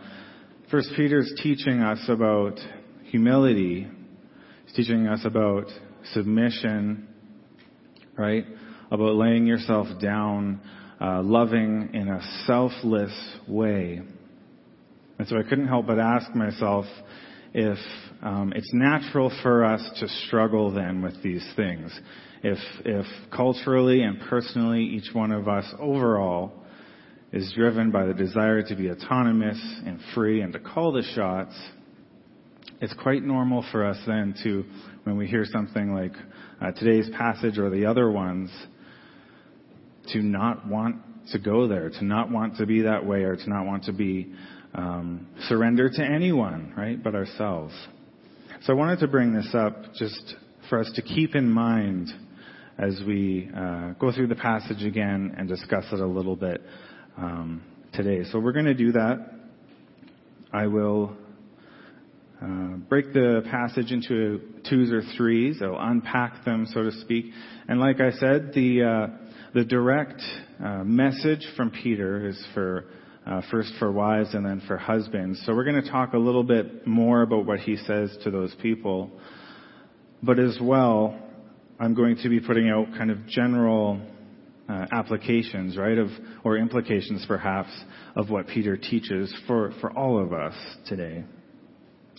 1 0.71 0.83
is 0.97 1.39
teaching 1.43 1.81
us 1.81 1.99
about 2.07 2.59
humility. 3.03 3.87
He's 4.65 4.75
teaching 4.75 5.05
us 5.05 5.19
about 5.23 5.65
submission, 6.13 7.07
right? 8.17 8.45
About 8.89 9.13
laying 9.13 9.45
yourself 9.45 9.85
down, 10.01 10.59
uh, 10.99 11.21
loving 11.21 11.91
in 11.93 12.07
a 12.07 12.21
selfless 12.47 13.13
way. 13.47 14.01
And 15.19 15.27
so 15.27 15.37
I 15.37 15.43
couldn't 15.43 15.67
help 15.67 15.85
but 15.85 15.99
ask 15.99 16.33
myself 16.33 16.85
if 17.53 17.77
um, 18.23 18.51
it's 18.55 18.73
natural 18.73 19.31
for 19.43 19.63
us 19.63 19.87
to 19.99 20.07
struggle 20.25 20.71
then 20.71 21.03
with 21.03 21.21
these 21.21 21.47
things 21.55 21.91
if, 22.43 22.57
if 22.85 23.05
culturally 23.31 24.01
and 24.01 24.19
personally 24.29 24.83
each 24.83 25.13
one 25.13 25.31
of 25.31 25.47
us 25.47 25.65
overall 25.79 26.53
is 27.31 27.51
driven 27.55 27.91
by 27.91 28.05
the 28.05 28.13
desire 28.13 28.61
to 28.63 28.75
be 28.75 28.89
autonomous 28.89 29.59
and 29.85 29.99
free 30.15 30.41
and 30.41 30.53
to 30.53 30.59
call 30.59 30.91
the 30.91 31.03
shots, 31.15 31.53
it's 32.81 32.93
quite 32.93 33.23
normal 33.23 33.65
for 33.71 33.85
us 33.85 33.97
then 34.07 34.33
to, 34.43 34.63
when 35.03 35.17
we 35.17 35.27
hear 35.27 35.45
something 35.45 35.93
like 35.93 36.13
uh, 36.61 36.71
today's 36.71 37.09
passage 37.17 37.57
or 37.57 37.69
the 37.69 37.85
other 37.85 38.09
ones, 38.09 38.49
to 40.13 40.21
not 40.21 40.67
want 40.67 40.95
to 41.31 41.39
go 41.39 41.67
there, 41.67 41.89
to 41.89 42.05
not 42.05 42.31
want 42.31 42.57
to 42.57 42.65
be 42.65 42.81
that 42.81 43.05
way, 43.05 43.23
or 43.23 43.35
to 43.35 43.49
not 43.49 43.65
want 43.65 43.83
to 43.83 43.93
be 43.93 44.33
um, 44.73 45.27
surrendered 45.47 45.93
to 45.93 46.03
anyone, 46.03 46.73
right, 46.75 47.03
but 47.03 47.13
ourselves. 47.15 47.73
So 48.63 48.73
I 48.73 48.75
wanted 48.75 48.99
to 48.99 49.07
bring 49.07 49.33
this 49.33 49.49
up 49.53 49.93
just 49.93 50.35
for 50.69 50.79
us 50.79 50.91
to 50.95 51.01
keep 51.01 51.35
in 51.35 51.49
mind 51.49 52.09
as 52.79 52.97
we 53.05 53.49
uh, 53.55 53.91
go 53.99 54.11
through 54.11 54.27
the 54.27 54.35
passage 54.35 54.83
again 54.83 55.35
and 55.37 55.49
discuss 55.49 55.83
it 55.91 55.99
a 55.99 56.07
little 56.07 56.37
bit 56.37 56.61
um, 57.17 57.61
today. 57.93 58.23
So 58.31 58.39
we're 58.39 58.53
going 58.53 58.65
to 58.65 58.73
do 58.73 58.93
that. 58.93 59.31
I 60.53 60.67
will 60.67 61.15
uh, 62.41 62.77
break 62.87 63.11
the 63.11 63.43
passage 63.51 63.91
into 63.91 64.39
twos 64.69 64.91
or 64.91 65.01
threes. 65.17 65.59
I'll 65.61 65.77
unpack 65.77 66.45
them, 66.45 66.67
so 66.73 66.83
to 66.83 66.91
speak. 67.01 67.25
And 67.67 67.81
like 67.81 67.99
I 67.99 68.11
said, 68.11 68.53
the 68.55 68.83
uh, 68.83 69.07
the 69.53 69.65
direct 69.65 70.21
uh, 70.63 70.83
message 70.85 71.45
from 71.57 71.71
Peter 71.71 72.29
is 72.29 72.41
for 72.53 72.85
uh, 73.27 73.41
first 73.51 73.73
for 73.77 73.91
wives 73.91 74.33
and 74.33 74.45
then 74.45 74.61
for 74.67 74.77
husbands. 74.77 75.41
So 75.45 75.53
we're 75.53 75.65
going 75.65 75.83
to 75.83 75.89
talk 75.91 76.13
a 76.13 76.17
little 76.17 76.43
bit 76.43 76.87
more 76.87 77.23
about 77.23 77.45
what 77.45 77.59
he 77.59 77.75
says 77.75 78.15
to 78.23 78.31
those 78.31 78.55
people, 78.61 79.11
but 80.23 80.39
as 80.39 80.57
well 80.61 81.28
I'm 81.81 81.93
going 81.93 82.17
to 82.17 82.29
be 82.29 82.41
putting 82.41 82.69
out 82.69 82.87
kind 82.97 83.09
of 83.09 83.25
general 83.25 84.01
uh, 84.67 84.85
applications, 84.91 85.77
right, 85.77 85.97
of 85.97 86.09
or 86.43 86.57
implications 86.57 87.23
perhaps 87.25 87.69
of 88.17 88.29
what 88.29 88.47
Peter 88.47 88.75
teaches 88.75 89.33
for 89.47 89.71
for 89.79 89.89
all 89.97 90.21
of 90.21 90.33
us 90.33 90.53
today. 90.87 91.23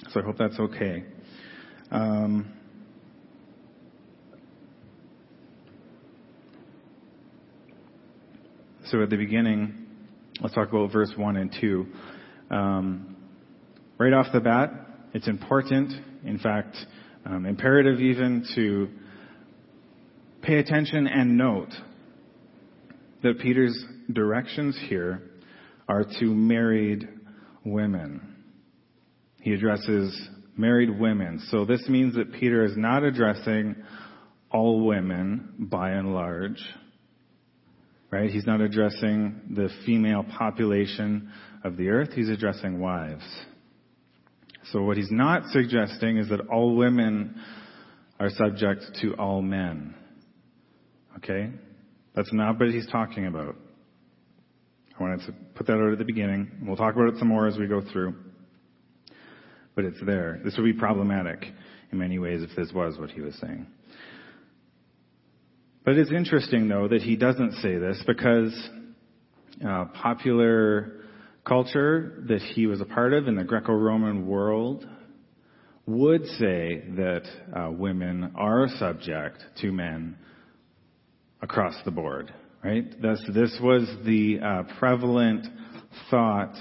So 0.08 0.20
I 0.20 0.24
hope 0.24 0.38
that's 0.38 0.58
okay. 0.58 1.04
Um, 1.90 2.50
so 8.86 9.02
at 9.02 9.10
the 9.10 9.16
beginning, 9.16 9.86
let's 10.40 10.54
talk 10.54 10.70
about 10.70 10.90
verse 10.90 11.12
1 11.14 11.36
and 11.36 11.54
2. 11.60 11.86
Um, 12.50 13.16
right 13.98 14.14
off 14.14 14.26
the 14.32 14.40
bat, 14.40 14.72
it's 15.12 15.28
important, 15.28 15.92
in 16.24 16.38
fact, 16.38 16.76
um, 17.26 17.44
imperative 17.44 18.00
even 18.00 18.46
to 18.54 18.88
pay 20.50 20.58
attention 20.58 21.06
and 21.06 21.38
note 21.38 21.70
that 23.22 23.38
Peter's 23.38 23.84
directions 24.12 24.76
here 24.88 25.22
are 25.88 26.02
to 26.18 26.24
married 26.24 27.08
women. 27.64 28.34
He 29.42 29.52
addresses 29.52 30.28
married 30.56 30.90
women. 30.98 31.40
So 31.52 31.64
this 31.64 31.88
means 31.88 32.16
that 32.16 32.32
Peter 32.32 32.64
is 32.64 32.76
not 32.76 33.04
addressing 33.04 33.76
all 34.50 34.84
women 34.84 35.68
by 35.70 35.90
and 35.90 36.14
large. 36.14 36.60
Right? 38.10 38.28
He's 38.28 38.46
not 38.46 38.60
addressing 38.60 39.54
the 39.54 39.68
female 39.86 40.24
population 40.36 41.30
of 41.62 41.76
the 41.76 41.90
earth. 41.90 42.10
He's 42.12 42.28
addressing 42.28 42.80
wives. 42.80 43.22
So 44.72 44.82
what 44.82 44.96
he's 44.96 45.12
not 45.12 45.44
suggesting 45.52 46.16
is 46.16 46.28
that 46.30 46.40
all 46.52 46.74
women 46.74 47.40
are 48.18 48.30
subject 48.30 48.98
to 49.02 49.14
all 49.14 49.42
men. 49.42 49.94
Okay? 51.16 51.50
That's 52.14 52.32
not 52.32 52.58
what 52.58 52.70
he's 52.70 52.86
talking 52.88 53.26
about. 53.26 53.56
I 54.98 55.02
wanted 55.02 55.26
to 55.26 55.32
put 55.54 55.66
that 55.66 55.74
out 55.74 55.92
at 55.92 55.98
the 55.98 56.04
beginning. 56.04 56.50
We'll 56.62 56.76
talk 56.76 56.94
about 56.94 57.14
it 57.14 57.18
some 57.18 57.28
more 57.28 57.46
as 57.46 57.56
we 57.56 57.66
go 57.66 57.80
through. 57.92 58.14
But 59.74 59.84
it's 59.84 60.00
there. 60.04 60.40
This 60.44 60.56
would 60.56 60.64
be 60.64 60.72
problematic 60.72 61.46
in 61.90 61.98
many 61.98 62.18
ways 62.18 62.42
if 62.42 62.50
this 62.56 62.72
was 62.72 62.98
what 62.98 63.10
he 63.10 63.20
was 63.20 63.34
saying. 63.40 63.66
But 65.84 65.96
it's 65.96 66.10
interesting, 66.10 66.68
though, 66.68 66.88
that 66.88 67.02
he 67.02 67.16
doesn't 67.16 67.54
say 67.62 67.78
this 67.78 68.02
because 68.06 68.70
uh, 69.66 69.86
popular 70.02 71.00
culture 71.44 72.22
that 72.28 72.40
he 72.40 72.66
was 72.66 72.80
a 72.80 72.84
part 72.84 73.12
of 73.12 73.26
in 73.26 73.36
the 73.36 73.44
Greco-Roman 73.44 74.26
world 74.26 74.86
would 75.86 76.24
say 76.26 76.84
that 76.96 77.22
uh, 77.56 77.70
women 77.70 78.32
are 78.36 78.68
subject 78.78 79.42
to 79.60 79.72
men 79.72 80.16
across 81.42 81.74
the 81.84 81.90
board, 81.90 82.32
right? 82.62 82.84
This, 83.00 83.22
this 83.34 83.58
was 83.62 83.88
the 84.04 84.40
uh, 84.40 84.62
prevalent 84.78 85.46
thought 86.10 86.54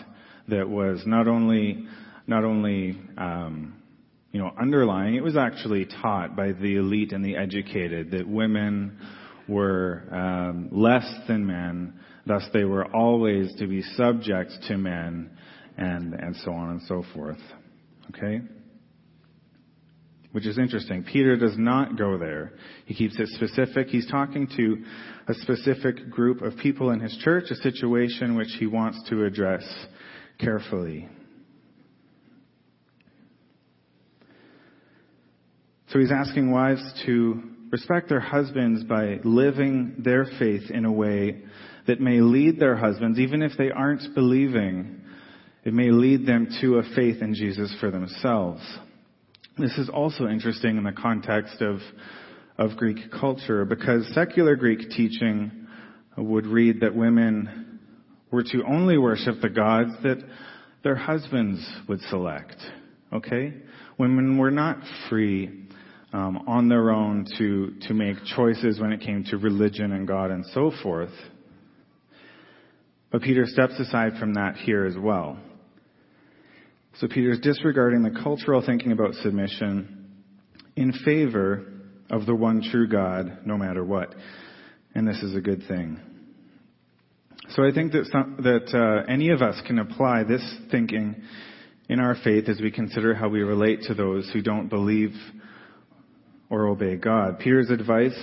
that 0.47 0.67
was 0.67 1.03
not 1.05 1.27
only 1.27 1.85
not 2.27 2.43
only 2.43 2.99
um, 3.17 3.81
you 4.31 4.39
know 4.39 4.51
underlying, 4.59 5.15
it 5.15 5.23
was 5.23 5.37
actually 5.37 5.85
taught 6.01 6.35
by 6.35 6.51
the 6.51 6.75
elite 6.75 7.11
and 7.11 7.23
the 7.23 7.35
educated 7.35 8.11
that 8.11 8.27
women 8.27 8.97
were 9.47 10.03
um, 10.11 10.69
less 10.71 11.05
than 11.27 11.45
men, 11.45 11.99
thus 12.25 12.43
they 12.53 12.63
were 12.63 12.85
always 12.95 13.53
to 13.55 13.67
be 13.67 13.81
subject 13.81 14.51
to 14.67 14.77
men, 14.77 15.31
and 15.77 16.13
and 16.13 16.35
so 16.37 16.51
on 16.51 16.71
and 16.71 16.81
so 16.83 17.03
forth. 17.13 17.39
Okay 18.15 18.41
which 20.31 20.45
is 20.45 20.57
interesting. 20.57 21.03
Peter 21.03 21.35
does 21.35 21.57
not 21.57 21.97
go 21.97 22.17
there. 22.17 22.53
He 22.85 22.93
keeps 22.93 23.19
it 23.19 23.27
specific. 23.29 23.87
He's 23.87 24.07
talking 24.09 24.47
to 24.55 24.83
a 25.27 25.33
specific 25.33 26.09
group 26.09 26.41
of 26.41 26.57
people 26.57 26.91
in 26.91 26.99
his 26.99 27.17
church, 27.23 27.45
a 27.49 27.55
situation 27.55 28.35
which 28.35 28.55
he 28.59 28.67
wants 28.67 29.01
to 29.09 29.25
address 29.25 29.63
carefully. 30.39 31.07
So 35.89 35.97
he's 35.97 36.11
asking 36.11 36.51
wives 36.51 36.81
to 37.07 37.41
respect 37.71 38.09
their 38.09 38.19
husbands 38.19 38.83
by 38.83 39.19
living 39.23 39.95
their 39.99 40.25
faith 40.37 40.69
in 40.69 40.85
a 40.85 40.91
way 40.91 41.41
that 41.87 41.99
may 41.99 42.21
lead 42.21 42.59
their 42.59 42.75
husbands, 42.75 43.17
even 43.17 43.41
if 43.41 43.53
they 43.57 43.71
aren't 43.71 44.13
believing, 44.13 45.01
it 45.63 45.73
may 45.73 45.89
lead 45.89 46.27
them 46.27 46.47
to 46.61 46.75
a 46.75 46.83
faith 46.95 47.21
in 47.21 47.33
Jesus 47.33 47.75
for 47.79 47.89
themselves. 47.89 48.61
This 49.59 49.77
is 49.77 49.89
also 49.89 50.25
interesting 50.29 50.77
in 50.77 50.85
the 50.85 50.93
context 50.93 51.61
of, 51.61 51.79
of 52.57 52.77
Greek 52.77 53.11
culture 53.11 53.65
because 53.65 54.09
secular 54.13 54.55
Greek 54.55 54.89
teaching 54.89 55.67
would 56.17 56.47
read 56.47 56.79
that 56.79 56.95
women 56.95 57.81
were 58.31 58.43
to 58.43 58.63
only 58.65 58.97
worship 58.97 59.41
the 59.41 59.49
gods 59.49 59.91
that 60.03 60.23
their 60.81 60.95
husbands 60.95 61.61
would 61.89 61.99
select. 62.03 62.55
Okay? 63.11 63.53
Women 63.97 64.37
were 64.37 64.49
not 64.49 64.77
free 65.09 65.67
um, 66.13 66.45
on 66.47 66.69
their 66.69 66.91
own 66.91 67.25
to, 67.37 67.73
to 67.89 67.93
make 67.93 68.15
choices 68.37 68.79
when 68.79 68.93
it 68.93 69.01
came 69.01 69.25
to 69.25 69.37
religion 69.37 69.91
and 69.91 70.07
God 70.07 70.31
and 70.31 70.45
so 70.53 70.71
forth. 70.81 71.11
But 73.11 73.23
Peter 73.23 73.43
steps 73.45 73.77
aside 73.77 74.13
from 74.21 74.35
that 74.35 74.55
here 74.55 74.85
as 74.85 74.95
well. 74.97 75.37
So 76.99 77.07
Peter 77.07 77.31
is 77.31 77.39
disregarding 77.39 78.03
the 78.03 78.19
cultural 78.21 78.61
thinking 78.65 78.91
about 78.91 79.13
submission 79.15 80.05
in 80.75 80.91
favor 80.91 81.65
of 82.09 82.25
the 82.25 82.35
one 82.35 82.61
true 82.61 82.89
God, 82.89 83.39
no 83.45 83.57
matter 83.57 83.85
what. 83.85 84.13
And 84.93 85.07
this 85.07 85.21
is 85.23 85.33
a 85.33 85.39
good 85.39 85.63
thing. 85.69 86.01
So 87.51 87.65
I 87.65 87.71
think 87.73 87.93
that, 87.93 88.05
some, 88.11 88.39
that 88.43 88.77
uh, 88.77 89.09
any 89.09 89.29
of 89.29 89.41
us 89.41 89.61
can 89.65 89.79
apply 89.79 90.23
this 90.23 90.43
thinking 90.71 91.15
in 91.87 92.01
our 92.01 92.15
faith 92.21 92.49
as 92.49 92.59
we 92.59 92.69
consider 92.69 93.15
how 93.15 93.29
we 93.29 93.43
relate 93.43 93.83
to 93.83 93.93
those 93.93 94.29
who 94.33 94.41
don't 94.41 94.67
believe 94.67 95.13
or 96.49 96.67
obey 96.67 96.97
God. 96.97 97.39
Peter's 97.39 97.69
advice 97.69 98.19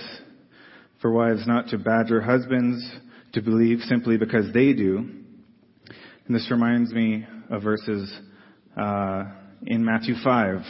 for 1.01 1.11
wives 1.11 1.47
not 1.47 1.69
to 1.69 1.79
badger 1.79 2.21
husbands 2.21 2.87
to 3.33 3.41
believe 3.41 3.79
simply 3.79 4.17
because 4.17 4.53
they 4.53 4.73
do. 4.73 4.97
And 6.27 6.35
this 6.35 6.51
reminds 6.51 6.93
me 6.93 7.25
of 7.49 7.63
verses 7.63 8.15
uh, 8.77 9.23
in 9.65 9.83
Matthew 9.83 10.15
5, 10.23 10.61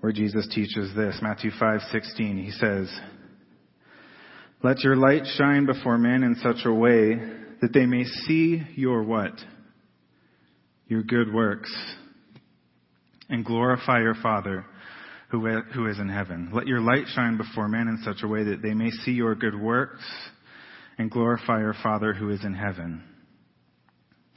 where 0.00 0.12
Jesus 0.12 0.46
teaches 0.54 0.94
this. 0.94 1.18
Matthew 1.22 1.50
5:16. 1.50 2.44
He 2.44 2.50
says, 2.50 3.00
"Let 4.62 4.80
your 4.80 4.96
light 4.96 5.26
shine 5.26 5.64
before 5.64 5.96
men 5.96 6.22
in 6.22 6.34
such 6.36 6.66
a 6.66 6.72
way 6.72 7.14
that 7.62 7.72
they 7.72 7.86
may 7.86 8.04
see 8.04 8.62
your 8.74 9.02
what? 9.02 9.32
Your 10.86 11.02
good 11.02 11.32
works, 11.32 11.74
and 13.30 13.44
glorify 13.44 14.00
your 14.00 14.14
Father." 14.16 14.66
Who 15.30 15.88
is 15.88 15.98
in 15.98 16.08
heaven. 16.08 16.50
Let 16.52 16.68
your 16.68 16.80
light 16.80 17.08
shine 17.08 17.36
before 17.36 17.66
men 17.66 17.88
in 17.88 17.98
such 18.04 18.22
a 18.22 18.28
way 18.28 18.44
that 18.44 18.62
they 18.62 18.72
may 18.72 18.90
see 18.90 19.10
your 19.10 19.34
good 19.34 19.58
works 19.60 20.04
and 20.96 21.10
glorify 21.10 21.58
your 21.58 21.74
Father 21.82 22.12
who 22.12 22.30
is 22.30 22.44
in 22.44 22.54
heaven. 22.54 23.02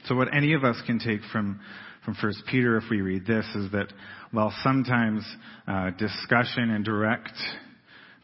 So 0.06 0.16
what 0.16 0.34
any 0.34 0.54
of 0.54 0.64
us 0.64 0.80
can 0.86 0.98
take 0.98 1.20
from 1.30 1.60
from 2.08 2.16
First 2.22 2.42
Peter, 2.50 2.78
if 2.78 2.84
we 2.90 3.02
read 3.02 3.26
this, 3.26 3.44
is 3.54 3.70
that 3.72 3.92
while 4.30 4.50
sometimes 4.62 5.22
uh, 5.66 5.90
discussion 5.90 6.70
and 6.70 6.82
direct 6.82 7.34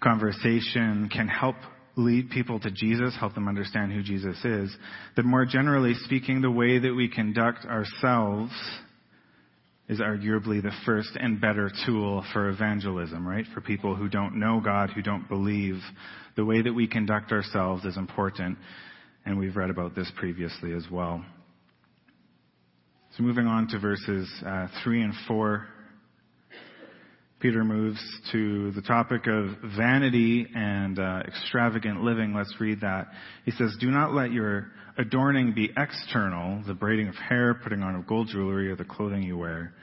conversation 0.02 1.10
can 1.12 1.28
help 1.28 1.56
lead 1.94 2.30
people 2.30 2.58
to 2.60 2.70
Jesus, 2.70 3.14
help 3.20 3.34
them 3.34 3.46
understand 3.46 3.92
who 3.92 4.02
Jesus 4.02 4.42
is, 4.42 4.74
that 5.16 5.26
more 5.26 5.44
generally 5.44 5.92
speaking, 5.96 6.40
the 6.40 6.50
way 6.50 6.78
that 6.78 6.94
we 6.94 7.10
conduct 7.10 7.66
ourselves 7.66 8.52
is 9.90 10.00
arguably 10.00 10.62
the 10.62 10.72
first 10.86 11.10
and 11.20 11.38
better 11.38 11.70
tool 11.84 12.24
for 12.32 12.48
evangelism, 12.48 13.28
right? 13.28 13.44
For 13.52 13.60
people 13.60 13.94
who 13.94 14.08
don't 14.08 14.40
know 14.40 14.62
God, 14.64 14.92
who 14.94 15.02
don't 15.02 15.28
believe, 15.28 15.76
the 16.36 16.44
way 16.46 16.62
that 16.62 16.72
we 16.72 16.86
conduct 16.86 17.32
ourselves 17.32 17.84
is 17.84 17.98
important. 17.98 18.56
And 19.26 19.38
we've 19.38 19.56
read 19.56 19.68
about 19.68 19.94
this 19.94 20.10
previously 20.16 20.72
as 20.72 20.86
well. 20.90 21.22
So 23.16 23.22
moving 23.22 23.46
on 23.46 23.68
to 23.68 23.78
verses 23.78 24.28
uh, 24.44 24.66
3 24.82 25.02
and 25.02 25.14
4, 25.28 25.64
Peter 27.38 27.62
moves 27.62 28.00
to 28.32 28.72
the 28.72 28.82
topic 28.82 29.28
of 29.28 29.50
vanity 29.76 30.48
and 30.52 30.98
uh, 30.98 31.22
extravagant 31.24 32.02
living. 32.02 32.34
Let's 32.34 32.52
read 32.58 32.80
that. 32.80 33.06
He 33.44 33.52
says, 33.52 33.76
Do 33.78 33.92
not 33.92 34.14
let 34.14 34.32
your 34.32 34.66
adorning 34.98 35.52
be 35.52 35.70
external, 35.76 36.64
the 36.66 36.74
braiding 36.74 37.06
of 37.06 37.14
hair, 37.14 37.54
putting 37.54 37.84
on 37.84 37.94
of 37.94 38.04
gold 38.08 38.30
jewelry, 38.32 38.68
or 38.68 38.74
the 38.74 38.84
clothing 38.84 39.22
you 39.22 39.38
wear. 39.38 39.74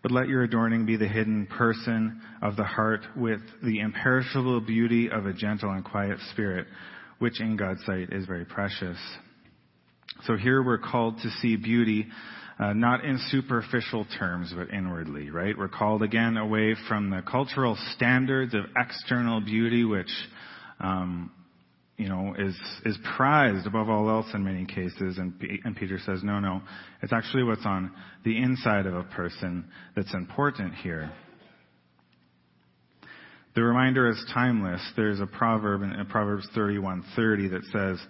But 0.00 0.12
let 0.12 0.28
your 0.28 0.44
adorning 0.44 0.86
be 0.86 0.96
the 0.96 1.08
hidden 1.08 1.46
person 1.46 2.20
of 2.42 2.54
the 2.54 2.62
heart 2.62 3.00
with 3.16 3.40
the 3.60 3.80
imperishable 3.80 4.60
beauty 4.60 5.10
of 5.10 5.26
a 5.26 5.32
gentle 5.32 5.72
and 5.72 5.84
quiet 5.84 6.18
spirit, 6.30 6.68
which 7.18 7.40
in 7.40 7.56
God's 7.56 7.84
sight 7.86 8.12
is 8.12 8.26
very 8.26 8.44
precious. 8.44 8.98
So 10.26 10.36
here 10.36 10.62
we're 10.62 10.78
called 10.78 11.18
to 11.22 11.30
see 11.42 11.56
beauty 11.56 12.06
uh, 12.58 12.72
not 12.72 13.04
in 13.04 13.18
superficial 13.30 14.04
terms, 14.18 14.52
but 14.56 14.70
inwardly, 14.70 15.30
right? 15.30 15.56
We're 15.56 15.68
called 15.68 16.02
again 16.02 16.36
away 16.36 16.74
from 16.88 17.10
the 17.10 17.22
cultural 17.22 17.76
standards 17.94 18.52
of 18.54 18.64
external 18.76 19.40
beauty, 19.40 19.84
which, 19.84 20.10
um, 20.80 21.30
you 21.96 22.08
know, 22.08 22.34
is 22.36 22.56
is 22.84 22.98
prized 23.16 23.66
above 23.66 23.88
all 23.88 24.10
else 24.10 24.26
in 24.34 24.42
many 24.42 24.66
cases. 24.66 25.18
And, 25.18 25.34
and 25.64 25.76
Peter 25.76 25.98
says, 26.04 26.24
no, 26.24 26.40
no, 26.40 26.62
it's 27.00 27.12
actually 27.12 27.44
what's 27.44 27.64
on 27.64 27.92
the 28.24 28.36
inside 28.36 28.86
of 28.86 28.94
a 28.94 29.04
person 29.04 29.64
that's 29.94 30.12
important 30.14 30.74
here. 30.74 31.12
The 33.54 33.62
reminder 33.62 34.08
is 34.08 34.24
timeless. 34.34 34.80
There's 34.96 35.20
a 35.20 35.26
proverb 35.26 35.82
in 35.82 36.06
Proverbs 36.06 36.48
31:30 36.56 37.50
that 37.50 37.64
says, 37.72 38.04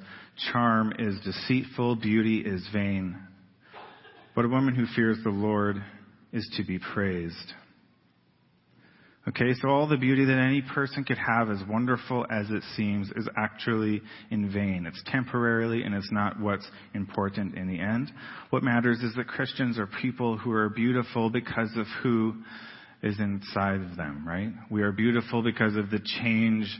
"Charm 0.53 0.93
is 0.99 1.19
deceitful, 1.21 1.97
beauty 1.97 2.41
is 2.41 2.67
vain, 2.73 3.17
but 4.39 4.45
a 4.45 4.49
woman 4.49 4.73
who 4.73 4.87
fears 4.95 5.19
the 5.25 5.31
Lord 5.31 5.83
is 6.33 6.49
to 6.57 6.63
be 6.63 6.79
praised." 6.79 7.55
Okay, 9.27 9.53
so 9.61 9.69
all 9.69 9.89
the 9.89 9.97
beauty 9.97 10.25
that 10.27 10.39
any 10.39 10.63
person 10.63 11.03
could 11.03 11.19
have, 11.19 11.51
as 11.51 11.59
wonderful 11.69 12.25
as 12.31 12.49
it 12.49 12.63
seems, 12.77 13.11
is 13.17 13.29
actually 13.37 14.01
in 14.31 14.49
vain. 14.53 14.87
It's 14.87 15.03
temporarily 15.07 15.83
and 15.83 15.93
it's 15.93 16.13
not 16.13 16.39
what's 16.39 16.71
important 16.95 17.57
in 17.57 17.67
the 17.67 17.81
end. 17.81 18.13
What 18.51 18.63
matters 18.63 19.03
is 19.03 19.13
that 19.17 19.27
Christians 19.27 19.77
are 19.77 19.89
people 20.01 20.39
who 20.39 20.53
are 20.53 20.69
beautiful 20.69 21.31
because 21.31 21.77
of 21.77 21.87
who 22.05 22.37
is 23.03 23.19
inside 23.19 23.81
of 23.81 23.97
them, 23.97 24.23
right? 24.25 24.53
We 24.71 24.83
are 24.83 24.93
beautiful 24.93 25.43
because 25.43 25.75
of 25.75 25.91
the 25.91 26.01
change 26.23 26.73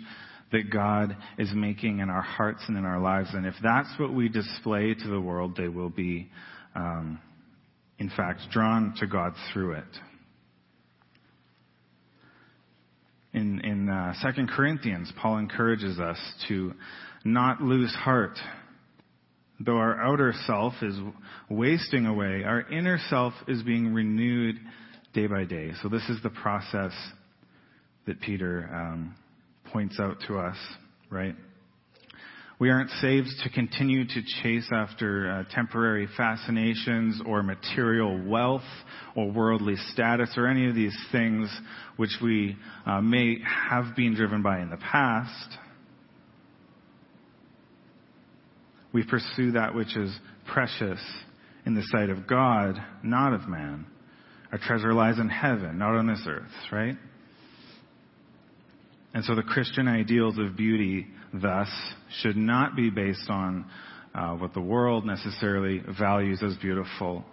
that 0.53 0.71
God 0.71 1.17
is 1.39 1.53
making 1.53 1.99
in 1.99 2.09
our 2.09 2.23
hearts 2.23 2.63
and 2.69 2.79
in 2.79 2.85
our 2.85 3.01
lives. 3.01 3.31
And 3.35 3.45
if 3.45 3.55
that's 3.61 3.91
what 3.99 4.15
we 4.15 4.29
display 4.29 4.95
to 4.95 5.09
the 5.09 5.21
world, 5.21 5.57
they 5.57 5.69
will 5.69 5.91
be, 5.91 6.31
um, 6.77 7.19
in 7.99 8.11
fact, 8.11 8.41
drawn 8.51 8.95
to 9.01 9.07
God 9.07 9.35
through 9.53 9.73
it. 9.73 9.85
In, 13.33 13.61
in 13.61 13.89
uh, 13.89 14.15
2 14.23 14.47
Corinthians, 14.47 15.13
Paul 15.21 15.39
encourages 15.39 15.99
us 15.99 16.19
to 16.49 16.73
not 17.25 17.61
lose 17.61 17.95
heart. 17.95 18.39
Though 19.61 19.77
our 19.77 20.01
outer 20.01 20.33
self 20.47 20.75
is 20.83 20.97
wasting 21.51 22.07
away, 22.07 22.45
our 22.45 22.63
inner 22.71 22.99
self 23.11 23.35
is 23.49 23.63
being 23.63 23.93
renewed 23.93 24.57
day 25.13 25.27
by 25.27 25.45
day. 25.45 25.73
So 25.83 25.89
this 25.89 26.09
is 26.09 26.23
the 26.23 26.31
process 26.31 26.93
that 28.07 28.21
Peter 28.21 28.71
um, 28.73 29.17
points 29.73 29.99
out 30.01 30.17
to 30.29 30.39
us, 30.39 30.57
right? 31.11 31.35
We 32.61 32.71
aren't 32.71 32.91
saved 33.01 33.29
to 33.45 33.51
continue 33.51 34.05
to 34.05 34.23
chase 34.43 34.69
after 34.73 35.31
uh, 35.31 35.55
temporary 35.55 36.09
fascinations 36.17 37.23
or 37.25 37.45
material 37.45 38.21
wealth 38.27 38.63
or 39.15 39.31
worldly 39.31 39.77
status 39.93 40.31
or 40.37 40.49
any 40.49 40.69
of 40.69 40.75
these 40.75 40.97
things 41.13 41.49
which 41.97 42.17
we 42.21 42.57
uh, 42.85 43.01
may 43.01 43.37
have 43.71 43.95
been 43.95 44.17
driven 44.17 44.43
by 44.43 44.61
in 44.61 44.71
the 44.71 44.77
past. 44.77 45.57
We 48.93 49.05
pursue 49.05 49.53
that 49.53 49.77
which 49.77 49.97
is 49.97 50.13
precious 50.53 51.01
in 51.65 51.77
the 51.77 51.85
sight 51.93 52.11
of 52.11 52.27
God, 52.27 52.75
not 53.05 53.35
of 53.35 53.47
man. 53.49 53.87
Our 54.51 54.59
treasure 54.59 54.95
lies 54.95 55.19
in 55.21 55.29
heaven, 55.29 55.79
not 55.79 55.95
on 55.95 56.09
this 56.09 56.23
earth, 56.27 56.51
right? 56.73 56.97
And 59.15 59.25
so 59.25 59.37
the 59.37 59.43
Christian 59.43 59.87
ideals 59.87 60.39
of 60.39 60.57
beauty, 60.57 61.07
thus, 61.33 61.69
should 62.21 62.37
not 62.37 62.77
be 62.77 62.91
based 62.91 63.29
on 63.29 63.67
uh, 64.15 64.35
what 64.35 64.55
the 64.55 64.61
world 64.61 65.05
necessarily 65.05 65.83
values 65.99 66.43
as 66.43 66.57
beautiful, 66.57 67.25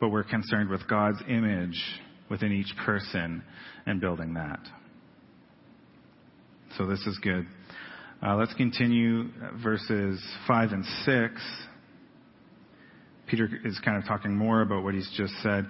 but 0.00 0.08
we're 0.08 0.24
concerned 0.24 0.68
with 0.68 0.86
God's 0.88 1.18
image 1.28 1.80
within 2.28 2.52
each 2.52 2.74
person 2.84 3.42
and 3.86 4.00
building 4.00 4.34
that. 4.34 4.60
So 6.76 6.86
this 6.86 7.00
is 7.06 7.18
good. 7.22 7.46
Uh, 8.22 8.36
let's 8.36 8.54
continue 8.54 9.28
verses 9.62 10.22
5 10.48 10.72
and 10.72 10.84
6. 11.04 11.42
Peter 13.26 13.48
is 13.64 13.78
kind 13.84 13.96
of 13.96 14.06
talking 14.06 14.34
more 14.36 14.62
about 14.62 14.82
what 14.82 14.94
he's 14.94 15.10
just 15.16 15.32
said. 15.42 15.66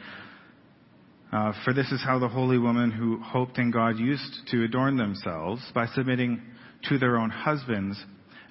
Uh, 1.32 1.52
for 1.64 1.72
this 1.72 1.90
is 1.90 2.02
how 2.04 2.18
the 2.18 2.28
holy 2.28 2.58
women 2.58 2.90
who 2.90 3.18
hoped 3.20 3.58
in 3.58 3.70
God 3.70 3.98
used 3.98 4.48
to 4.50 4.64
adorn 4.64 4.96
themselves 4.96 5.62
by 5.74 5.86
submitting 5.86 6.40
to 6.88 6.98
their 6.98 7.16
own 7.16 7.30
husbands, 7.30 8.02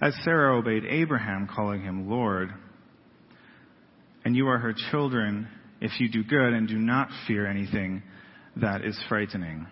as 0.01 0.13
Sarah 0.23 0.57
obeyed 0.57 0.85
Abraham, 0.85 1.47
calling 1.53 1.81
him 1.81 2.09
Lord. 2.09 2.49
And 4.25 4.35
you 4.35 4.47
are 4.47 4.57
her 4.57 4.73
children 4.91 5.47
if 5.81 5.99
you 5.99 6.09
do 6.09 6.23
good 6.23 6.53
and 6.53 6.67
do 6.67 6.77
not 6.77 7.09
fear 7.27 7.45
anything 7.45 8.03
that 8.57 8.83
is 8.83 8.97
frightening. 9.09 9.67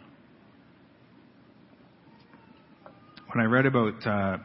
When 3.34 3.45
I 3.45 3.47
read 3.47 3.65
about 3.65 4.08
uh, 4.08 4.38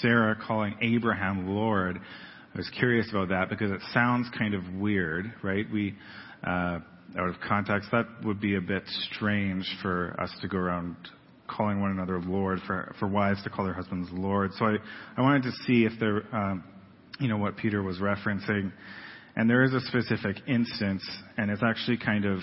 Sarah 0.00 0.36
calling 0.46 0.74
Abraham 0.82 1.48
Lord, 1.48 1.98
I 2.54 2.56
was 2.58 2.70
curious 2.78 3.08
about 3.10 3.28
that 3.30 3.48
because 3.48 3.70
it 3.70 3.80
sounds 3.92 4.28
kind 4.38 4.54
of 4.54 4.62
weird, 4.74 5.32
right? 5.42 5.64
We 5.72 5.94
uh, 6.46 6.80
out 7.18 7.28
of 7.28 7.36
context, 7.46 7.90
that 7.92 8.06
would 8.24 8.40
be 8.40 8.56
a 8.56 8.60
bit 8.60 8.82
strange 9.12 9.64
for 9.82 10.16
us 10.20 10.30
to 10.42 10.48
go 10.48 10.58
around 10.58 10.96
calling 11.48 11.80
one 11.80 11.90
another 11.90 12.20
Lord, 12.20 12.60
for, 12.66 12.94
for 12.98 13.06
wives 13.08 13.42
to 13.44 13.50
call 13.50 13.64
their 13.64 13.74
husbands 13.74 14.08
Lord. 14.12 14.52
So 14.58 14.66
I, 14.66 14.76
I 15.16 15.22
wanted 15.22 15.44
to 15.44 15.52
see 15.66 15.84
if 15.84 15.92
there, 16.00 16.22
um, 16.34 16.64
you 17.20 17.28
know, 17.28 17.36
what 17.36 17.56
Peter 17.56 17.82
was 17.82 17.98
referencing. 17.98 18.72
And 19.36 19.50
there 19.50 19.64
is 19.64 19.72
a 19.74 19.80
specific 19.80 20.36
instance, 20.46 21.04
and 21.36 21.50
it's 21.50 21.62
actually 21.62 21.98
kind 21.98 22.24
of, 22.24 22.38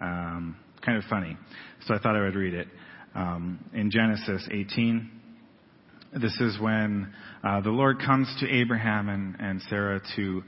um, 0.00 0.56
kind 0.84 0.98
of 0.98 1.04
funny. 1.04 1.36
So 1.86 1.94
I 1.94 1.98
thought 1.98 2.16
I 2.16 2.20
would 2.20 2.34
read 2.34 2.54
it. 2.54 2.68
Um, 3.14 3.64
in 3.72 3.90
Genesis 3.90 4.46
18, 4.50 5.10
this 6.20 6.36
is 6.40 6.58
when 6.60 7.12
uh, 7.44 7.60
the 7.60 7.70
Lord 7.70 8.00
comes 8.04 8.32
to 8.40 8.48
Abraham 8.48 9.08
and, 9.08 9.36
and 9.38 9.62
Sarah 9.68 10.00
to 10.16 10.42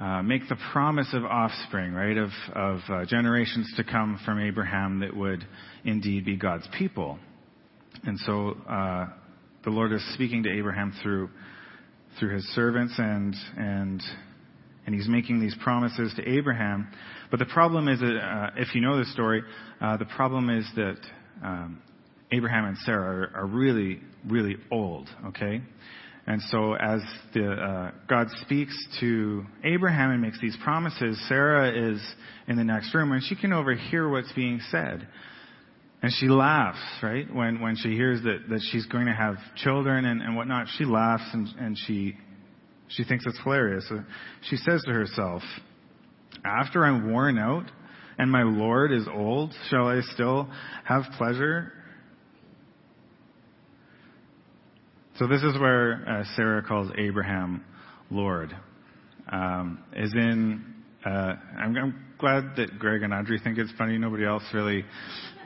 uh, 0.00 0.22
make 0.22 0.46
the 0.48 0.56
promise 0.72 1.08
of 1.14 1.24
offspring, 1.24 1.92
right, 1.92 2.18
of, 2.18 2.30
of 2.54 2.80
uh, 2.88 3.04
generations 3.06 3.72
to 3.76 3.84
come 3.84 4.20
from 4.24 4.38
Abraham 4.38 5.00
that 5.00 5.16
would 5.16 5.46
indeed 5.84 6.24
be 6.24 6.36
God's 6.36 6.68
people. 6.76 7.18
And 8.04 8.18
so 8.20 8.56
uh, 8.68 9.06
the 9.64 9.70
Lord 9.70 9.92
is 9.92 10.02
speaking 10.14 10.42
to 10.44 10.50
Abraham 10.50 10.92
through 11.02 11.30
through 12.18 12.34
his 12.34 12.44
servants, 12.54 12.94
and 12.98 13.34
and 13.56 14.02
and 14.86 14.94
he's 14.94 15.08
making 15.08 15.40
these 15.40 15.56
promises 15.62 16.12
to 16.16 16.28
Abraham. 16.28 16.88
But 17.30 17.38
the 17.38 17.46
problem 17.46 17.88
is 17.88 17.98
that 18.00 18.16
uh, 18.16 18.50
if 18.56 18.74
you 18.74 18.80
know 18.80 18.98
the 18.98 19.04
story, 19.06 19.42
uh, 19.80 19.96
the 19.96 20.04
problem 20.04 20.50
is 20.50 20.66
that 20.76 20.96
um, 21.42 21.82
Abraham 22.32 22.66
and 22.66 22.78
Sarah 22.78 23.30
are, 23.34 23.42
are 23.42 23.46
really 23.46 24.00
really 24.28 24.56
old. 24.70 25.08
Okay. 25.28 25.62
And 26.26 26.42
so 26.42 26.74
as 26.74 27.00
the, 27.34 27.52
uh, 27.52 27.90
God 28.08 28.26
speaks 28.42 28.74
to 29.00 29.44
Abraham 29.62 30.10
and 30.10 30.20
makes 30.20 30.40
these 30.40 30.56
promises, 30.62 31.22
Sarah 31.28 31.92
is 31.92 32.02
in 32.48 32.56
the 32.56 32.64
next 32.64 32.92
room 32.94 33.12
and 33.12 33.22
she 33.22 33.36
can 33.36 33.52
overhear 33.52 34.08
what's 34.08 34.32
being 34.32 34.60
said. 34.70 35.06
And 36.02 36.12
she 36.18 36.26
laughs, 36.26 36.78
right? 37.02 37.32
When, 37.32 37.60
when 37.60 37.76
she 37.76 37.90
hears 37.90 38.22
that, 38.24 38.48
that 38.50 38.60
she's 38.70 38.86
going 38.86 39.06
to 39.06 39.14
have 39.14 39.36
children 39.56 40.04
and, 40.04 40.20
and 40.20 40.36
whatnot, 40.36 40.66
she 40.76 40.84
laughs 40.84 41.24
and, 41.32 41.48
and 41.60 41.78
she, 41.86 42.16
she 42.88 43.04
thinks 43.04 43.24
it's 43.26 43.38
hilarious. 43.44 43.86
So 43.88 44.02
she 44.50 44.56
says 44.56 44.82
to 44.86 44.92
herself, 44.92 45.42
after 46.44 46.84
I'm 46.84 47.12
worn 47.12 47.38
out 47.38 47.70
and 48.18 48.30
my 48.30 48.42
Lord 48.42 48.92
is 48.92 49.06
old, 49.12 49.54
shall 49.70 49.86
I 49.86 50.00
still 50.12 50.50
have 50.84 51.04
pleasure 51.16 51.72
So 55.18 55.26
this 55.26 55.42
is 55.42 55.58
where 55.58 56.04
uh, 56.06 56.24
Sarah 56.36 56.62
calls 56.62 56.92
Abraham 56.98 57.64
Lord. 58.10 58.54
Um, 59.32 59.82
is 59.94 60.12
in, 60.12 60.62
uh, 61.06 61.08
I'm, 61.58 61.76
I'm, 61.76 62.02
glad 62.18 62.56
that 62.56 62.78
Greg 62.78 63.02
and 63.02 63.12
Audrey 63.12 63.38
think 63.42 63.58
it's 63.58 63.72
funny. 63.76 63.98
Nobody 63.98 64.24
else 64.24 64.42
really. 64.54 64.84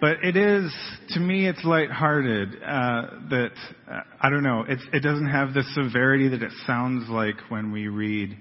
But 0.01 0.25
it 0.25 0.37
is, 0.37 0.73
to 1.11 1.21
me, 1.21 1.49
it's 1.49 1.65
lighthearted. 1.65 2.63
Uh, 2.63 3.03
that, 3.31 3.51
uh, 3.91 4.01
I 4.21 4.31
don't 4.31 4.45
know, 4.45 4.65
it 4.69 5.03
doesn't 5.03 5.29
have 5.29 5.53
the 5.53 5.65
severity 5.75 6.29
that 6.29 6.43
it 6.43 6.53
sounds 6.67 7.09
like 7.09 7.35
when 7.49 7.73
we 7.73 7.89
read, 7.89 8.37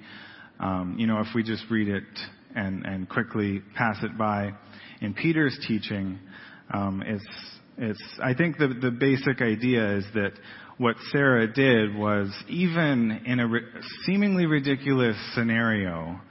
um, 0.60 0.96
you 1.00 1.08
know, 1.08 1.22
if 1.22 1.28
we 1.34 1.42
just 1.42 1.64
read 1.72 1.88
it 1.88 2.04
and, 2.56 2.86
and 2.86 3.10
quickly 3.10 3.64
pass 3.76 3.98
it 4.04 4.16
by. 4.16 4.52
In 5.02 5.16
Peter's 5.16 5.58
teaching, 5.68 6.20
um, 6.72 7.04
it's, 7.04 7.26
it's, 7.80 8.04
I 8.24 8.36
think 8.36 8.58
the, 8.60 8.68
the 8.68 8.92
basic 8.92 9.42
idea 9.42 9.98
is 9.98 10.06
that 10.14 10.34
what 10.80 10.96
Sarah 11.12 11.46
did 11.46 11.94
was, 11.94 12.34
even 12.48 13.22
in 13.26 13.42
a 13.42 13.48
seemingly 14.06 14.46
ridiculous 14.46 15.18
scenario, 15.36 16.22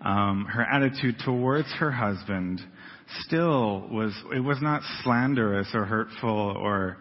um, 0.00 0.46
her 0.50 0.62
attitude 0.62 1.16
towards 1.22 1.70
her 1.74 1.90
husband 1.90 2.62
still 3.20 3.86
was, 3.90 4.14
it 4.34 4.40
was 4.40 4.56
not 4.62 4.80
slanderous 5.02 5.68
or 5.74 5.84
hurtful 5.84 6.30
or, 6.30 6.96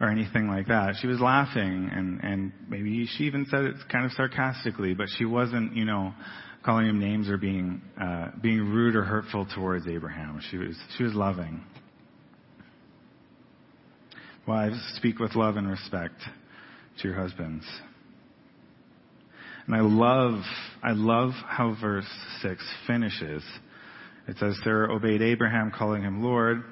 or 0.00 0.08
anything 0.08 0.48
like 0.48 0.68
that. 0.68 0.94
She 1.02 1.06
was 1.06 1.20
laughing 1.20 1.90
and, 1.92 2.20
and 2.22 2.52
maybe 2.66 3.06
she 3.06 3.24
even 3.24 3.44
said 3.50 3.64
it 3.64 3.76
kind 3.90 4.06
of 4.06 4.12
sarcastically, 4.12 4.94
but 4.94 5.08
she 5.18 5.26
wasn't, 5.26 5.76
you 5.76 5.84
know, 5.84 6.14
calling 6.64 6.86
him 6.86 6.98
names 6.98 7.28
or 7.28 7.36
being, 7.36 7.82
uh, 8.00 8.28
being 8.40 8.60
rude 8.60 8.96
or 8.96 9.04
hurtful 9.04 9.46
towards 9.54 9.86
Abraham. 9.86 10.40
She 10.50 10.56
was, 10.56 10.78
she 10.96 11.04
was 11.04 11.12
loving. 11.12 11.62
Wives, 14.46 14.76
speak 14.96 15.18
with 15.18 15.36
love 15.36 15.56
and 15.56 15.68
respect 15.68 16.16
to 17.00 17.08
your 17.08 17.16
husbands. 17.16 17.64
And 19.66 19.76
I 19.76 19.80
love, 19.80 20.42
I 20.82 20.90
love 20.92 21.30
how 21.46 21.76
verse 21.80 22.08
6 22.42 22.60
finishes. 22.86 23.44
It 24.26 24.36
says, 24.38 24.56
Sarah 24.64 24.92
obeyed 24.92 25.22
Abraham, 25.22 25.70
calling 25.76 26.02
him 26.02 26.22
Lord. 26.22 26.64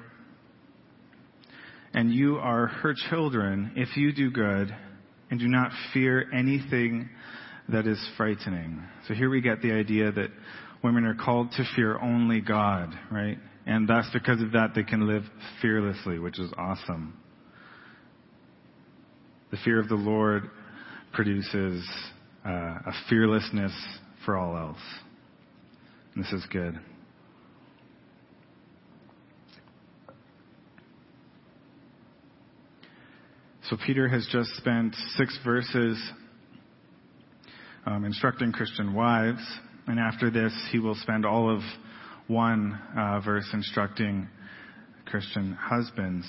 and 1.93 2.13
you 2.13 2.37
are 2.37 2.67
her 2.67 2.93
children 3.09 3.73
if 3.75 3.97
you 3.97 4.13
do 4.13 4.31
good 4.31 4.75
and 5.29 5.39
do 5.39 5.47
not 5.47 5.71
fear 5.93 6.31
anything 6.33 7.09
that 7.69 7.87
is 7.87 7.99
frightening. 8.17 8.83
So 9.07 9.13
here 9.13 9.29
we 9.29 9.41
get 9.41 9.61
the 9.61 9.71
idea 9.71 10.11
that 10.11 10.29
women 10.83 11.05
are 11.05 11.15
called 11.15 11.51
to 11.53 11.63
fear 11.75 11.99
only 11.99 12.41
God, 12.41 12.93
right? 13.11 13.37
And 13.65 13.87
thus, 13.87 14.05
because 14.13 14.41
of 14.41 14.53
that, 14.53 14.69
they 14.75 14.83
can 14.83 15.07
live 15.07 15.23
fearlessly, 15.61 16.19
which 16.19 16.39
is 16.39 16.51
awesome. 16.57 17.17
The 19.51 19.57
fear 19.65 19.79
of 19.79 19.89
the 19.89 19.95
Lord 19.95 20.49
produces 21.13 21.85
uh, 22.45 22.49
a 22.49 22.91
fearlessness 23.09 23.73
for 24.25 24.37
all 24.37 24.55
else. 24.57 24.81
And 26.15 26.23
this 26.23 26.31
is 26.31 26.45
good. 26.51 26.79
So 33.69 33.77
Peter 33.85 34.07
has 34.07 34.27
just 34.31 34.49
spent 34.55 34.95
six 35.17 35.37
verses 35.45 36.01
um, 37.85 38.05
instructing 38.05 38.51
Christian 38.51 38.93
wives, 38.93 39.41
and 39.87 39.99
after 39.99 40.29
this, 40.29 40.53
he 40.71 40.79
will 40.79 40.95
spend 40.95 41.25
all 41.25 41.49
of 41.49 41.61
one 42.27 42.79
uh, 42.97 43.19
verse 43.21 43.47
instructing 43.53 44.27
Christian 45.05 45.53
husbands. 45.59 46.25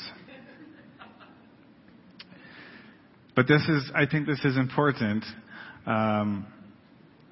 But 3.35 3.49
this 3.49 3.63
is, 3.69 3.91
I 3.95 4.07
think, 4.07 4.27
this 4.27 4.45
is 4.45 4.57
important. 4.57 5.25
Um, 5.87 6.47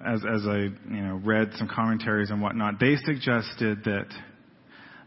as 0.05 0.23
as 0.25 0.47
I 0.47 0.57
you 0.57 1.03
know 1.03 1.21
read 1.23 1.51
some 1.57 1.69
commentaries 1.69 2.31
and 2.31 2.41
whatnot, 2.41 2.81
they 2.81 2.97
suggested 3.05 3.85
that 3.85 4.07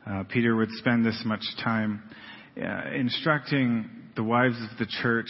uh, 0.05 0.23
Peter 0.29 0.55
would 0.55 0.69
spend 0.73 1.03
this 1.03 1.19
much 1.25 1.43
time 1.63 2.03
uh, 2.61 2.91
instructing 2.93 3.89
the 4.15 4.23
wives 4.23 4.55
of 4.57 4.77
the 4.77 4.85
church, 5.01 5.29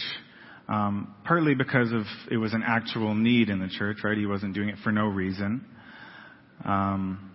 um, 0.67 1.15
partly 1.23 1.55
because 1.55 1.93
of 1.93 2.03
it 2.29 2.35
was 2.35 2.53
an 2.53 2.63
actual 2.65 3.15
need 3.15 3.47
in 3.47 3.59
the 3.59 3.69
church, 3.69 3.97
right? 4.03 4.17
He 4.17 4.25
wasn't 4.25 4.53
doing 4.53 4.67
it 4.67 4.75
for 4.83 4.91
no 4.91 5.05
reason. 5.05 5.65
Um, 6.65 7.31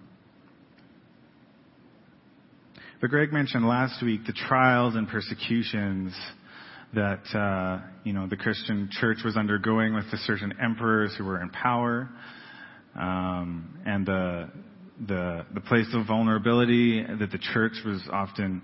but 3.01 3.09
Greg 3.09 3.33
mentioned 3.33 3.67
last 3.67 4.03
week 4.03 4.27
the 4.27 4.33
trials 4.33 4.97
and 4.97 5.09
persecutions 5.09 6.13
that 6.95 7.23
uh, 7.35 7.87
you 8.05 8.13
know 8.13 8.27
the 8.27 8.37
Christian 8.37 8.89
church 8.91 9.19
was 9.25 9.37
undergoing 9.37 9.95
with 9.95 10.11
the 10.11 10.17
certain 10.19 10.55
emperors 10.63 11.15
who 11.17 11.25
were 11.25 11.41
in 11.43 11.51
power, 11.51 12.09
um, 12.99 13.79
and 13.87 14.07
the 14.07 14.51
the 15.07 15.47
the 15.55 15.61
place 15.61 15.87
of 15.93 16.07
vulnerability 16.07 17.03
that 17.03 17.31
the 17.31 17.39
church 17.53 17.75
was 17.85 18.01
often 18.11 18.63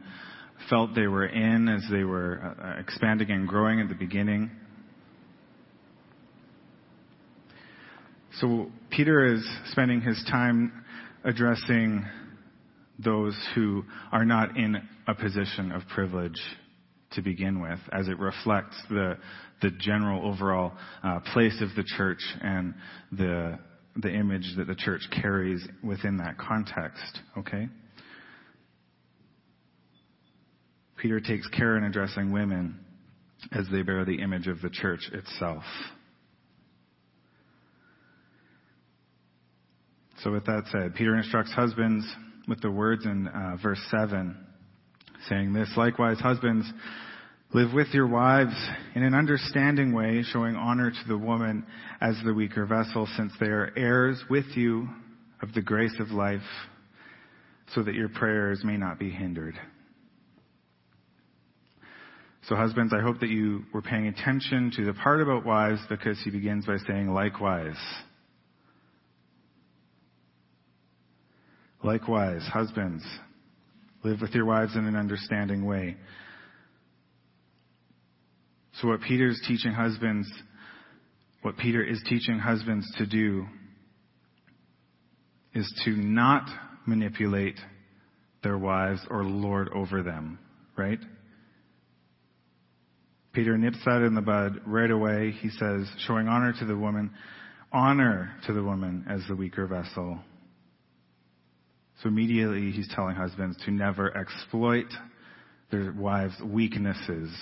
felt 0.70 0.94
they 0.94 1.06
were 1.06 1.26
in 1.26 1.68
as 1.68 1.82
they 1.90 2.04
were 2.04 2.54
uh, 2.62 2.80
expanding 2.80 3.30
and 3.30 3.46
growing 3.46 3.80
at 3.80 3.88
the 3.88 3.94
beginning. 3.94 4.50
So 8.40 8.70
Peter 8.90 9.34
is 9.34 9.46
spending 9.70 10.00
his 10.00 10.24
time 10.30 10.84
addressing 11.24 12.04
those 12.98 13.36
who 13.54 13.84
are 14.10 14.24
not 14.24 14.56
in 14.56 14.76
a 15.06 15.14
position 15.14 15.72
of 15.72 15.82
privilege 15.94 16.40
to 17.14 17.22
begin 17.22 17.60
with, 17.60 17.78
as 17.92 18.08
it 18.08 18.18
reflects 18.18 18.76
the 18.88 19.16
the 19.62 19.70
general 19.70 20.26
overall 20.28 20.72
uh, 21.02 21.20
place 21.32 21.62
of 21.62 21.68
the 21.76 21.84
church 21.96 22.22
and 22.42 22.74
the 23.12 23.58
the 23.96 24.10
image 24.10 24.54
that 24.56 24.66
the 24.66 24.74
church 24.74 25.02
carries 25.22 25.66
within 25.82 26.18
that 26.18 26.36
context. 26.38 27.20
Okay. 27.38 27.68
Peter 30.96 31.20
takes 31.20 31.46
care 31.48 31.76
in 31.76 31.84
addressing 31.84 32.32
women 32.32 32.78
as 33.52 33.66
they 33.70 33.82
bear 33.82 34.04
the 34.04 34.22
image 34.22 34.46
of 34.46 34.60
the 34.62 34.70
church 34.70 35.10
itself. 35.12 35.62
So, 40.22 40.32
with 40.32 40.46
that 40.46 40.62
said, 40.72 40.94
Peter 40.94 41.14
instructs 41.16 41.52
husbands 41.52 42.06
with 42.48 42.62
the 42.62 42.70
words 42.70 43.04
in 43.04 43.28
uh, 43.28 43.56
verse 43.62 43.80
7, 43.90 44.34
saying 45.28 45.52
this 45.52 45.70
Likewise, 45.76 46.18
husbands, 46.18 46.70
live 47.52 47.72
with 47.72 47.88
your 47.92 48.06
wives 48.06 48.54
in 48.94 49.02
an 49.02 49.14
understanding 49.14 49.92
way, 49.92 50.22
showing 50.32 50.56
honor 50.56 50.90
to 50.90 51.08
the 51.08 51.18
woman 51.18 51.64
as 52.00 52.16
the 52.24 52.34
weaker 52.34 52.66
vessel, 52.66 53.08
since 53.16 53.32
they 53.40 53.46
are 53.46 53.72
heirs 53.76 54.22
with 54.28 54.46
you 54.54 54.88
of 55.42 55.52
the 55.54 55.62
grace 55.62 55.94
of 56.00 56.10
life, 56.10 56.40
so 57.74 57.82
that 57.82 57.94
your 57.94 58.08
prayers 58.08 58.62
may 58.64 58.76
not 58.76 58.98
be 58.98 59.10
hindered. 59.10 59.58
So, 62.48 62.56
husbands, 62.56 62.92
I 62.92 63.00
hope 63.00 63.20
that 63.20 63.30
you 63.30 63.64
were 63.72 63.80
paying 63.80 64.06
attention 64.06 64.70
to 64.76 64.84
the 64.84 64.92
part 64.92 65.22
about 65.22 65.46
wives 65.46 65.80
because 65.88 66.20
he 66.22 66.30
begins 66.30 66.66
by 66.66 66.76
saying, 66.86 67.08
likewise. 67.08 67.78
Likewise, 71.82 72.42
husbands, 72.52 73.02
live 74.04 74.20
with 74.20 74.34
your 74.34 74.44
wives 74.44 74.76
in 74.76 74.84
an 74.84 74.96
understanding 74.96 75.64
way. 75.64 75.96
So, 78.80 78.88
what 78.88 79.00
Peter's 79.00 79.40
teaching 79.48 79.72
husbands, 79.72 80.30
what 81.42 81.56
Peter 81.56 81.82
is 81.82 82.02
teaching 82.08 82.38
husbands 82.38 82.86
to 82.98 83.06
do 83.06 83.46
is 85.54 85.72
to 85.84 85.90
not 85.90 86.48
manipulate 86.86 87.58
their 88.42 88.58
wives 88.58 89.00
or 89.08 89.24
lord 89.24 89.70
over 89.74 90.02
them, 90.02 90.38
right? 90.76 90.98
Peter 93.32 93.56
nips 93.56 93.78
that 93.84 94.02
in 94.02 94.14
the 94.14 94.20
bud 94.20 94.60
right 94.66 94.90
away. 94.90 95.32
He 95.40 95.48
says, 95.50 95.88
showing 96.06 96.28
honor 96.28 96.52
to 96.58 96.64
the 96.64 96.76
woman, 96.76 97.10
honor 97.72 98.34
to 98.46 98.52
the 98.52 98.62
woman 98.62 99.06
as 99.08 99.22
the 99.28 99.34
weaker 99.34 99.66
vessel. 99.66 100.20
So 102.04 102.08
immediately 102.08 102.70
he's 102.70 102.88
telling 102.94 103.16
husbands 103.16 103.56
to 103.64 103.70
never 103.70 104.14
exploit 104.14 104.92
their 105.70 105.90
wives' 105.90 106.34
weaknesses. 106.44 107.34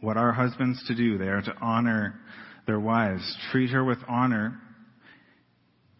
What 0.00 0.16
are 0.16 0.32
husbands 0.32 0.82
to 0.88 0.94
do? 0.94 1.18
They 1.18 1.26
are 1.26 1.42
to 1.42 1.54
honor 1.60 2.18
their 2.66 2.80
wives, 2.80 3.36
treat 3.52 3.70
her 3.70 3.84
with 3.84 3.98
honor 4.08 4.58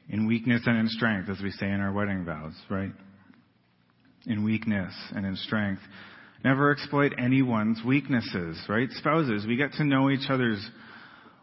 in 0.09 0.27
weakness 0.27 0.63
and 0.65 0.79
in 0.79 0.89
strength, 0.89 1.29
as 1.29 1.43
we 1.43 1.51
say 1.51 1.67
in 1.67 1.81
our 1.81 1.93
wedding 1.93 2.25
vows, 2.25 2.55
right? 2.71 2.93
In 4.27 4.45
weakness 4.45 4.95
and 5.15 5.27
in 5.27 5.37
strength. 5.37 5.83
Never 6.43 6.73
exploit 6.73 7.13
anyone's 7.19 7.83
weaknesses, 7.85 8.59
right? 8.67 8.89
Spouses, 8.93 9.45
we 9.47 9.57
get 9.57 9.73
to 9.73 9.85
know 9.85 10.09
each 10.09 10.31
other's 10.31 10.67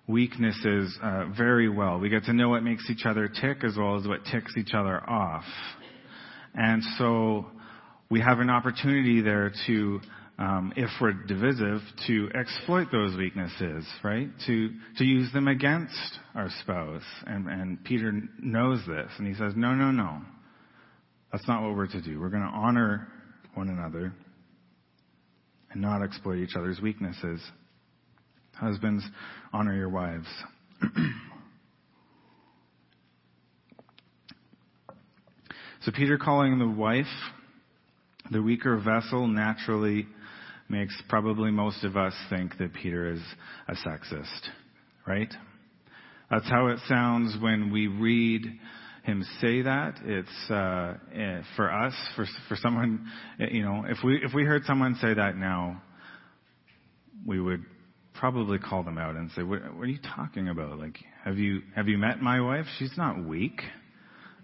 weaknesses 0.07 0.97
uh, 1.03 1.25
very 1.38 1.69
well. 1.69 1.99
We 1.99 2.09
get 2.09 2.23
to 2.23 2.33
know 2.33 2.49
what 2.49 2.63
makes 2.63 2.89
each 2.89 3.05
other 3.05 3.27
tick 3.27 3.63
as 3.63 3.77
well 3.77 3.99
as 3.99 4.07
what 4.07 4.25
ticks 4.25 4.53
each 4.57 4.73
other 4.73 5.07
off. 5.07 5.43
And 6.55 6.81
so 6.97 7.45
we 8.09 8.21
have 8.21 8.39
an 8.39 8.49
opportunity 8.49 9.21
there 9.21 9.51
to, 9.67 9.99
um, 10.39 10.73
if 10.77 10.89
we're 11.01 11.13
divisive, 11.13 11.81
to 12.07 12.29
exploit 12.33 12.87
those 12.91 13.15
weaknesses, 13.17 13.85
right? 14.03 14.29
To 14.47 14.69
to 14.97 15.03
use 15.03 15.31
them 15.33 15.47
against 15.47 16.19
our 16.33 16.49
spouse. 16.61 17.03
And, 17.25 17.47
and 17.47 17.83
Peter 17.83 18.13
knows 18.39 18.79
this, 18.87 19.09
and 19.17 19.27
he 19.27 19.33
says, 19.33 19.53
no, 19.55 19.73
no, 19.73 19.91
no. 19.91 20.21
That's 21.31 21.47
not 21.47 21.63
what 21.63 21.75
we're 21.75 21.87
to 21.87 22.01
do. 22.01 22.19
We're 22.19 22.29
going 22.29 22.43
to 22.43 22.49
honor 22.49 23.09
one 23.55 23.67
another 23.69 24.13
and 25.71 25.81
not 25.81 26.01
exploit 26.01 26.37
each 26.37 26.55
other's 26.55 26.79
weaknesses. 26.79 27.41
Husbands, 28.53 29.03
honor 29.51 29.75
your 29.75 29.89
wives. 29.89 30.27
so 35.86 35.91
Peter 35.91 36.17
calling 36.17 36.58
the 36.58 36.67
wife 36.67 37.06
the 38.32 38.41
weaker 38.41 38.76
vessel 38.78 39.28
naturally 39.28 40.08
makes 40.67 41.00
probably 41.08 41.52
most 41.52 41.84
of 41.84 41.95
us 41.95 42.13
think 42.28 42.58
that 42.58 42.74
Peter 42.74 43.12
is 43.12 43.21
a 43.67 43.74
sexist, 43.74 44.50
right? 45.06 45.32
That's 46.32 46.50
how 46.50 46.67
it 46.67 46.80
sounds 46.88 47.38
when 47.39 47.71
we 47.71 47.86
read 47.86 48.41
him 49.04 49.24
say 49.39 49.62
that. 49.62 50.00
It's 50.04 50.50
uh, 50.50 50.95
eh, 51.13 51.41
for 51.56 51.71
us, 51.71 51.93
for 52.15 52.26
for 52.50 52.56
someone, 52.56 53.06
eh, 53.39 53.50
you 53.52 53.62
know, 53.62 53.86
if 53.88 54.00
we 54.04 54.15
if 54.24 54.34
we 54.34 54.43
heard 54.43 54.63
someone 54.65 54.95
say 55.00 55.13
that 55.13 55.38
now, 55.38 55.84
we 57.28 57.39
would 57.39 57.63
probably 58.15 58.58
call 58.58 58.82
them 58.82 58.98
out 58.98 59.15
and 59.15 59.30
say, 59.36 59.43
"What, 59.43 59.62
what 59.76 59.84
are 59.84 59.86
you 59.86 60.00
talking 60.15 60.50
about? 60.50 60.80
Like, 60.80 60.98
have 61.24 61.38
you 61.38 61.62
have 61.76 61.88
you 61.88 62.00
met 62.00 62.24
my 62.24 62.41
wife? 62.41 62.65
She's 62.80 62.98
not 62.98 63.24
weak. 63.24 63.62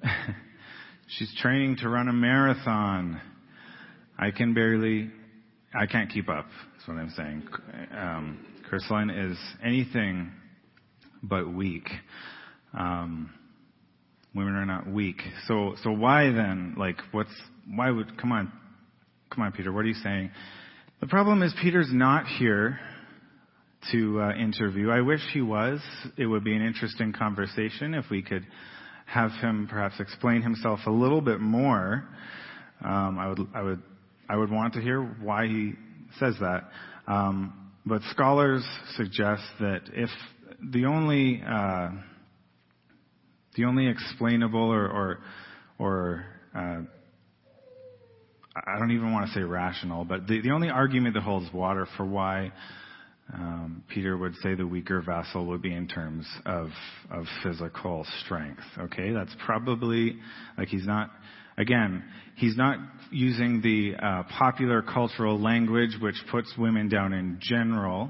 She's 1.18 1.34
training 1.42 1.78
to 1.78 1.90
run 1.90 2.08
a 2.08 2.14
marathon. 2.14 3.20
I 4.18 4.32
can 4.32 4.54
barely, 4.54 5.10
I 5.74 5.86
can't 5.86 6.10
keep 6.10 6.30
up. 6.30 6.46
That's 6.74 6.88
what 6.88 6.98
I'm 6.98 7.10
saying. 7.12 7.48
Um, 7.98 8.46
is 9.10 9.38
anything 9.64 10.32
but 11.24 11.54
weak." 11.54 11.88
Um, 12.74 13.34
Women 14.34 14.56
are 14.56 14.66
not 14.66 14.88
weak. 14.88 15.22
So, 15.48 15.76
so 15.84 15.92
why 15.92 16.32
then, 16.32 16.76
like, 16.78 16.96
what's, 17.12 17.34
why 17.76 17.92
would, 17.92 18.18
come 18.18 18.32
on, 18.32 18.50
come 19.30 19.44
on, 19.44 19.52
Peter, 19.52 19.74
what 19.74 19.82
are 19.82 19.90
you 19.90 19.94
saying? 19.96 20.32
The 21.02 21.08
problem 21.08 21.44
is 21.44 21.54
Peter's 21.62 21.90
not 21.92 22.28
here 22.28 22.80
to 23.92 24.22
uh, 24.22 24.34
interview. 24.36 24.90
I 24.90 25.02
wish 25.02 25.20
he 25.34 25.42
was. 25.42 25.82
It 26.16 26.28
would 26.28 26.46
be 26.46 26.56
an 26.56 26.62
interesting 26.62 27.12
conversation 27.12 27.94
if 27.94 28.06
we 28.10 28.22
could 28.22 28.48
have 29.12 29.32
him 29.42 29.68
perhaps 29.70 30.00
explain 30.00 30.42
himself 30.42 30.80
a 30.86 30.92
little 30.92 31.22
bit 31.22 31.42
more. 31.42 32.08
Um, 32.84 33.20
I 33.20 33.28
would, 33.28 33.40
I 33.54 33.62
would, 33.62 33.82
I 34.30 34.38
would 34.38 34.50
want 34.50 34.74
to 34.76 34.82
hear 34.82 35.02
why 35.02 35.48
he 35.48 35.74
says 36.20 36.36
that. 36.40 36.70
Um, 37.08 37.72
but 37.86 38.02
scholars 38.12 38.66
suggest 38.96 39.44
that 39.60 39.82
if 39.94 40.10
the 40.72 40.86
only 40.86 41.44
uh, 41.46 41.90
the 43.56 43.66
only 43.66 43.88
explainable 43.88 44.72
or 44.72 44.88
or, 44.88 45.20
or 45.78 46.26
uh, 46.56 46.82
I 48.56 48.80
don't 48.80 48.92
even 48.92 49.12
want 49.12 49.28
to 49.28 49.34
say 49.34 49.42
rational, 49.42 50.06
but 50.06 50.28
the, 50.28 50.42
the 50.42 50.52
only 50.52 50.70
argument 50.70 51.16
that 51.16 51.24
holds 51.24 51.52
water 51.54 51.88
for 51.98 52.06
why 52.06 52.52
um, 53.34 53.84
Peter 53.88 54.18
would 54.18 54.36
say 54.44 54.56
the 54.56 54.68
weaker 54.68 55.02
vessel 55.02 55.46
would 55.46 55.62
be 55.62 55.74
in 55.74 55.88
terms 55.88 56.26
of 56.46 56.70
of 57.10 57.26
physical 57.44 58.06
strength. 58.24 58.62
Okay, 58.78 59.12
that's 59.12 59.36
probably 59.46 60.18
like 60.58 60.68
he's 60.68 60.86
not. 60.86 61.12
Again, 61.58 62.04
he's 62.36 62.58
not 62.58 62.78
using 63.12 63.62
the 63.62 63.94
uh, 64.02 64.24
popular 64.38 64.82
cultural 64.82 65.40
language 65.40 65.92
which 66.02 66.16
puts 66.32 66.52
women 66.58 66.90
down 66.90 67.14
in 67.14 67.40
general 67.42 68.10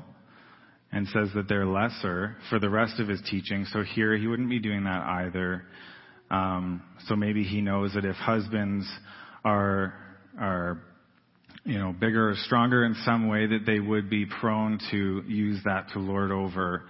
and 0.92 1.08
says 1.08 1.30
that 1.36 1.48
they're 1.50 1.66
lesser 1.66 2.38
for 2.50 2.60
the 2.60 2.70
rest 2.70 3.00
of 3.00 3.08
his 3.08 3.22
teaching. 3.30 3.66
So 3.72 3.84
here 3.84 4.16
he 4.16 4.28
wouldn't 4.28 4.50
be 4.50 4.60
doing 4.60 4.84
that 4.84 5.02
either. 5.02 5.64
Um, 6.30 6.84
so 7.08 7.16
maybe 7.16 7.44
he 7.44 7.62
knows 7.62 7.94
that 7.94 8.06
if 8.06 8.16
husbands 8.16 8.90
are 9.44 9.94
are 10.40 10.82
you 11.64 11.78
know 11.78 11.94
bigger 11.94 12.30
or 12.30 12.36
stronger 12.36 12.86
in 12.86 12.96
some 13.06 13.28
way, 13.28 13.46
that 13.48 13.66
they 13.66 13.80
would 13.80 14.10
be 14.10 14.26
prone 14.26 14.80
to 14.92 15.24
use 15.28 15.60
that 15.66 15.90
to 15.94 16.00
lord 16.00 16.32
over 16.32 16.84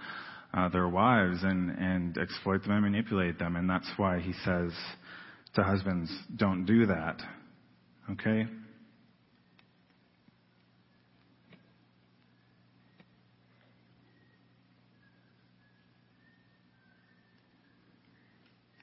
uh, 0.54 0.68
their 0.68 0.88
wives 0.88 1.42
and 1.42 1.70
and 1.78 2.18
exploit 2.18 2.62
them 2.62 2.72
and 2.72 2.82
manipulate 2.82 3.38
them, 3.38 3.56
and 3.56 3.68
that's 3.68 3.90
why 3.96 4.20
he 4.20 4.32
says 4.44 4.72
to 5.54 5.62
husbands, 5.62 6.10
don't 6.36 6.64
do 6.64 6.86
that. 6.86 7.20
Okay? 8.10 8.46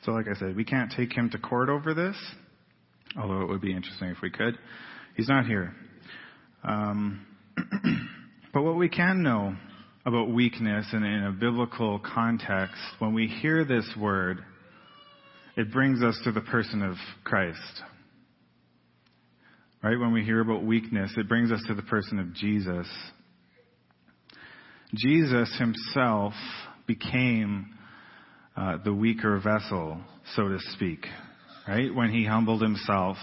So, 0.05 0.11
like 0.13 0.27
I 0.27 0.39
said, 0.39 0.55
we 0.55 0.63
can't 0.63 0.91
take 0.95 1.11
him 1.11 1.29
to 1.31 1.37
court 1.37 1.69
over 1.69 1.93
this, 1.93 2.15
although 3.17 3.41
it 3.41 3.49
would 3.49 3.61
be 3.61 3.73
interesting 3.75 4.09
if 4.09 4.17
we 4.21 4.29
could. 4.29 4.57
He's 5.19 5.27
not 5.27 5.45
here. 5.45 5.75
Um, 6.63 7.25
but 8.53 8.61
what 8.61 8.77
we 8.77 8.87
can 8.87 9.21
know 9.21 9.53
about 10.05 10.29
weakness 10.29 10.85
and 10.93 11.03
in 11.03 11.25
a 11.25 11.33
biblical 11.33 11.99
context, 11.99 12.77
when 12.99 13.13
we 13.13 13.27
hear 13.27 13.65
this 13.65 13.85
word, 13.99 14.39
it 15.57 15.73
brings 15.73 16.01
us 16.01 16.17
to 16.23 16.31
the 16.31 16.39
person 16.39 16.81
of 16.81 16.95
Christ. 17.25 17.59
Right? 19.83 19.99
When 19.99 20.13
we 20.13 20.23
hear 20.23 20.39
about 20.39 20.63
weakness, 20.63 21.11
it 21.17 21.27
brings 21.27 21.51
us 21.51 21.61
to 21.67 21.75
the 21.75 21.81
person 21.81 22.17
of 22.19 22.33
Jesus. 22.33 22.87
Jesus 24.95 25.53
himself 25.59 26.31
became 26.87 27.75
uh, 28.55 28.77
the 28.85 28.93
weaker 28.93 29.37
vessel, 29.41 29.99
so 30.37 30.47
to 30.47 30.59
speak. 30.75 31.05
Right? 31.67 31.93
When 31.93 32.09
he 32.09 32.25
humbled 32.25 32.61
himself 32.61 33.17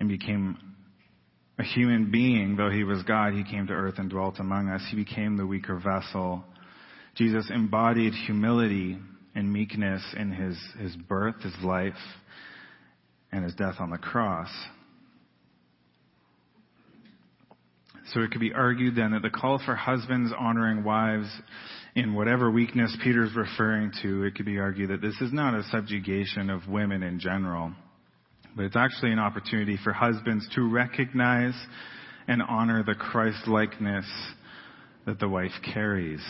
and 0.00 0.08
became 0.08 0.58
a 1.58 1.62
human 1.62 2.10
being, 2.10 2.56
though 2.56 2.70
he 2.70 2.84
was 2.84 3.02
God, 3.04 3.32
he 3.32 3.44
came 3.44 3.66
to 3.68 3.72
earth 3.72 3.94
and 3.98 4.10
dwelt 4.10 4.38
among 4.38 4.68
us. 4.68 4.82
He 4.90 4.96
became 4.96 5.36
the 5.36 5.46
weaker 5.46 5.78
vessel. 5.78 6.44
Jesus 7.14 7.48
embodied 7.50 8.12
humility 8.12 8.98
and 9.34 9.52
meekness 9.52 10.02
in 10.16 10.32
his, 10.32 10.58
his 10.80 10.96
birth, 10.96 11.40
his 11.42 11.54
life, 11.62 11.92
and 13.30 13.44
his 13.44 13.54
death 13.54 13.76
on 13.78 13.90
the 13.90 13.98
cross. 13.98 14.50
So 18.12 18.20
it 18.20 18.30
could 18.30 18.40
be 18.40 18.52
argued 18.52 18.96
then 18.96 19.12
that 19.12 19.22
the 19.22 19.30
call 19.30 19.60
for 19.64 19.74
husbands 19.74 20.32
honoring 20.38 20.84
wives 20.84 21.28
in 21.96 22.14
whatever 22.14 22.50
weakness 22.50 22.94
Peter's 23.02 23.34
referring 23.34 23.92
to, 24.02 24.24
it 24.24 24.34
could 24.34 24.46
be 24.46 24.58
argued 24.58 24.90
that 24.90 25.00
this 25.00 25.18
is 25.20 25.32
not 25.32 25.54
a 25.54 25.62
subjugation 25.70 26.50
of 26.50 26.68
women 26.68 27.02
in 27.02 27.18
general, 27.18 27.72
but 28.56 28.64
it's 28.64 28.76
actually 28.76 29.12
an 29.12 29.18
opportunity 29.18 29.78
for 29.82 29.92
husbands 29.92 30.48
to 30.54 30.68
recognize 30.68 31.54
and 32.28 32.42
honor 32.42 32.82
the 32.82 32.94
Christ 32.94 33.46
likeness 33.46 34.06
that 35.06 35.18
the 35.18 35.28
wife 35.28 35.52
carries. 35.74 36.22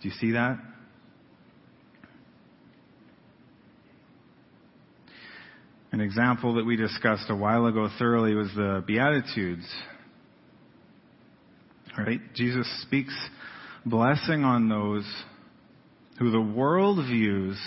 Do 0.00 0.08
you 0.08 0.14
see 0.14 0.32
that? 0.32 0.58
An 5.92 6.00
example 6.00 6.54
that 6.54 6.64
we 6.64 6.76
discussed 6.76 7.26
a 7.28 7.36
while 7.36 7.66
ago 7.66 7.88
thoroughly 7.98 8.34
was 8.34 8.48
the 8.54 8.84
Beatitudes. 8.86 9.66
Right? 11.98 12.20
Jesus 12.34 12.66
speaks 12.82 13.14
blessing 13.84 14.44
on 14.44 14.68
those 14.68 15.04
who 16.18 16.30
the 16.30 16.40
world 16.40 17.04
views 17.06 17.58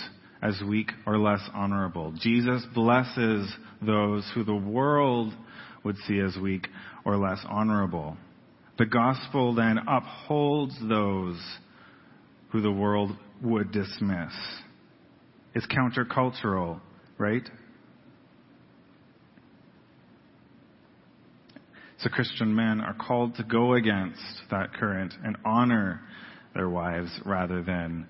as 0.42 0.60
weak 0.66 0.90
or 1.06 1.18
less 1.18 1.40
honorable. 1.54 2.12
Jesus 2.20 2.64
blesses 2.74 3.50
those 3.80 4.30
who 4.34 4.44
the 4.44 4.54
world 4.54 5.32
would 5.84 5.96
see 6.06 6.18
as 6.18 6.36
weak 6.36 6.68
or 7.04 7.16
less 7.16 7.38
honorable. 7.48 8.16
The 8.78 8.86
gospel 8.86 9.54
then 9.54 9.78
upholds 9.78 10.76
those 10.88 11.40
who 12.50 12.60
the 12.60 12.72
world 12.72 13.12
would 13.42 13.72
dismiss. 13.72 14.32
It's 15.54 15.66
countercultural, 15.66 16.80
right? 17.18 17.48
So 21.98 22.10
Christian 22.10 22.54
men 22.54 22.80
are 22.80 22.94
called 22.94 23.36
to 23.36 23.44
go 23.44 23.74
against 23.74 24.20
that 24.50 24.74
current 24.74 25.14
and 25.24 25.36
honor 25.44 26.00
their 26.54 26.68
wives 26.68 27.10
rather 27.24 27.62
than 27.62 28.06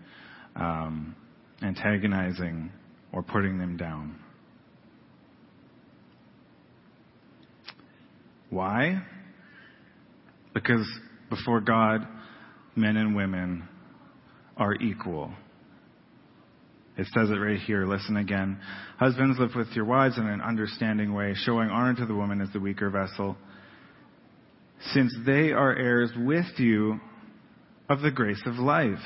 um, 0.56 1.14
antagonizing 1.64 2.70
or 3.12 3.22
putting 3.22 3.58
them 3.58 3.76
down. 3.76 4.18
Why? 8.50 9.02
Because 10.52 10.86
before 11.30 11.60
God, 11.60 12.06
men 12.76 12.96
and 12.96 13.16
women 13.16 13.68
are 14.56 14.74
equal. 14.74 15.32
It 16.96 17.08
says 17.12 17.30
it 17.30 17.34
right 17.34 17.58
here. 17.58 17.86
Listen 17.86 18.16
again. 18.16 18.60
Husbands, 18.98 19.38
live 19.40 19.50
with 19.56 19.68
your 19.74 19.84
wives 19.84 20.16
in 20.16 20.26
an 20.28 20.40
understanding 20.40 21.12
way, 21.12 21.34
showing 21.34 21.68
honor 21.70 21.94
to 21.94 22.06
the 22.06 22.14
woman 22.14 22.40
as 22.40 22.52
the 22.52 22.60
weaker 22.60 22.90
vessel 22.90 23.36
since 24.92 25.14
they 25.24 25.52
are 25.52 25.74
heirs 25.74 26.10
with 26.16 26.58
you 26.58 27.00
of 27.88 28.00
the 28.00 28.10
grace 28.10 28.42
of 28.46 28.56
life, 28.56 28.98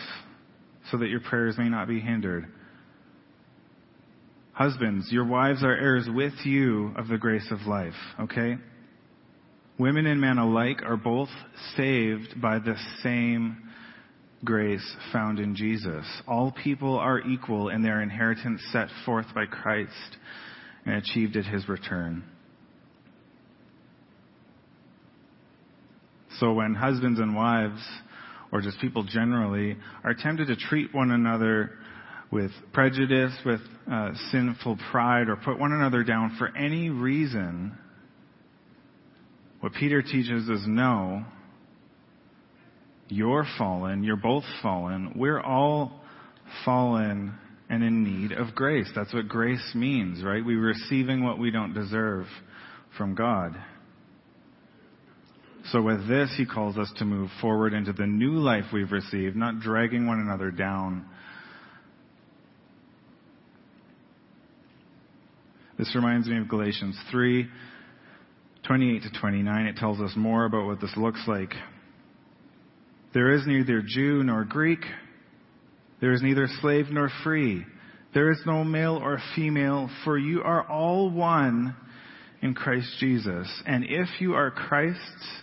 so 0.90 0.98
that 0.98 1.08
your 1.08 1.20
prayers 1.20 1.56
may 1.58 1.68
not 1.68 1.88
be 1.88 2.00
hindered. 2.00 2.46
Husbands, 4.52 5.12
your 5.12 5.24
wives 5.24 5.62
are 5.62 5.76
heirs 5.76 6.08
with 6.08 6.34
you 6.44 6.92
of 6.96 7.08
the 7.08 7.18
grace 7.18 7.48
of 7.50 7.60
life, 7.66 7.94
okay? 8.20 8.56
Women 9.78 10.06
and 10.06 10.20
men 10.20 10.38
alike 10.38 10.82
are 10.84 10.96
both 10.96 11.28
saved 11.76 12.40
by 12.40 12.58
the 12.58 12.74
same 13.02 13.68
grace 14.44 14.96
found 15.12 15.38
in 15.38 15.54
Jesus. 15.54 16.04
All 16.26 16.52
people 16.52 16.98
are 16.98 17.20
equal 17.20 17.68
in 17.68 17.82
their 17.82 18.02
inheritance 18.02 18.60
set 18.72 18.88
forth 19.04 19.26
by 19.34 19.46
Christ 19.46 20.16
and 20.84 20.96
achieved 20.96 21.36
at 21.36 21.44
his 21.44 21.68
return. 21.68 22.24
So 26.40 26.52
when 26.52 26.74
husbands 26.74 27.20
and 27.20 27.34
wives, 27.34 27.80
or 28.52 28.60
just 28.60 28.80
people 28.80 29.04
generally, 29.04 29.76
are 30.04 30.14
tempted 30.14 30.46
to 30.46 30.56
treat 30.56 30.94
one 30.94 31.10
another 31.10 31.72
with 32.30 32.50
prejudice, 32.72 33.32
with 33.44 33.60
uh, 33.90 34.10
sinful 34.30 34.78
pride, 34.90 35.28
or 35.28 35.36
put 35.36 35.58
one 35.58 35.72
another 35.72 36.04
down 36.04 36.36
for 36.38 36.54
any 36.56 36.90
reason, 36.90 37.76
what 39.60 39.72
Peter 39.72 40.02
teaches 40.02 40.48
is 40.48 40.62
no, 40.66 41.24
you're 43.08 43.46
fallen, 43.56 44.02
you're 44.04 44.16
both 44.16 44.44
fallen, 44.62 45.14
we're 45.16 45.40
all 45.40 46.00
fallen 46.64 47.34
and 47.70 47.82
in 47.82 48.04
need 48.04 48.32
of 48.32 48.54
grace. 48.54 48.88
That's 48.94 49.12
what 49.12 49.28
grace 49.28 49.72
means, 49.74 50.22
right? 50.22 50.44
We're 50.44 50.60
receiving 50.60 51.24
what 51.24 51.38
we 51.38 51.50
don't 51.50 51.74
deserve 51.74 52.26
from 52.96 53.14
God. 53.14 53.56
So 55.72 55.82
with 55.82 56.08
this, 56.08 56.32
he 56.36 56.46
calls 56.46 56.78
us 56.78 56.90
to 56.96 57.04
move 57.04 57.30
forward 57.40 57.74
into 57.74 57.92
the 57.92 58.06
new 58.06 58.38
life 58.38 58.64
we've 58.72 58.90
received, 58.90 59.36
not 59.36 59.60
dragging 59.60 60.06
one 60.06 60.18
another 60.18 60.50
down. 60.50 61.04
This 65.78 65.94
reminds 65.94 66.26
me 66.26 66.38
of 66.38 66.48
Galatians 66.48 66.98
3, 67.10 67.46
28 68.66 69.02
to 69.02 69.20
29, 69.20 69.66
it 69.66 69.76
tells 69.76 70.00
us 70.00 70.12
more 70.16 70.44
about 70.46 70.66
what 70.66 70.80
this 70.80 70.92
looks 70.96 71.20
like. 71.26 71.52
There 73.12 73.32
is 73.32 73.42
neither 73.46 73.82
Jew 73.86 74.22
nor 74.22 74.44
Greek. 74.44 74.80
There 76.00 76.12
is 76.12 76.22
neither 76.22 76.48
slave 76.60 76.86
nor 76.90 77.10
free. 77.22 77.64
There 78.14 78.30
is 78.30 78.40
no 78.46 78.64
male 78.64 78.96
or 78.96 79.18
female, 79.36 79.90
for 80.04 80.16
you 80.16 80.42
are 80.42 80.66
all 80.66 81.10
one 81.10 81.76
in 82.40 82.54
Christ 82.54 82.88
Jesus. 83.00 83.48
And 83.66 83.84
if 83.84 84.08
you 84.20 84.34
are 84.34 84.50
Christ's, 84.50 85.42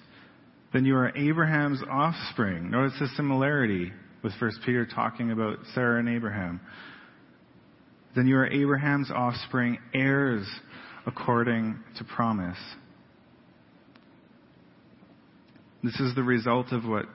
then 0.76 0.84
you 0.84 0.94
are 0.98 1.16
Abraham's 1.16 1.82
offspring. 1.90 2.70
Notice 2.70 3.00
the 3.00 3.08
similarity 3.16 3.94
with 4.22 4.34
1 4.42 4.52
Peter 4.66 4.86
talking 4.86 5.32
about 5.32 5.60
Sarah 5.74 6.00
and 6.00 6.10
Abraham. 6.10 6.60
Then 8.14 8.28
you 8.28 8.36
are 8.36 8.48
Abraham's 8.48 9.10
offspring, 9.10 9.78
heirs 9.94 10.46
according 11.08 11.80
to 11.98 12.04
promise. 12.04 12.58
This 15.82 15.98
is 16.02 16.14
the 16.14 16.24
result 16.24 16.74
of 16.74 16.84
what 16.84 17.06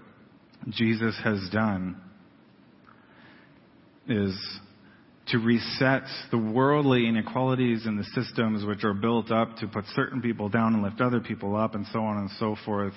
Jesus 0.70 1.14
has 1.23 1.46
done 1.53 2.01
is 4.09 4.35
to 5.27 5.38
reset 5.38 6.05
the 6.31 6.38
worldly 6.38 7.07
inequalities 7.07 7.85
and 7.85 7.99
the 7.99 8.05
systems 8.14 8.64
which 8.64 8.85
are 8.85 8.94
built 8.94 9.31
up 9.31 9.57
to 9.57 9.68
put 9.68 9.85
certain 9.94 10.23
people 10.23 10.49
down 10.49 10.73
and 10.73 10.83
lift 10.83 11.03
other 11.03 11.20
people 11.20 11.55
up 11.55 11.75
and 11.75 11.85
so 11.92 12.01
on 12.01 12.16
and 12.16 12.31
so 12.38 12.57
forth. 12.64 12.94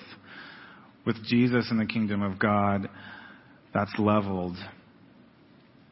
With 1.06 1.22
Jesus 1.24 1.70
in 1.70 1.78
the 1.78 1.86
kingdom 1.86 2.22
of 2.22 2.38
God, 2.38 2.88
that's 3.72 3.92
leveled. 3.98 4.56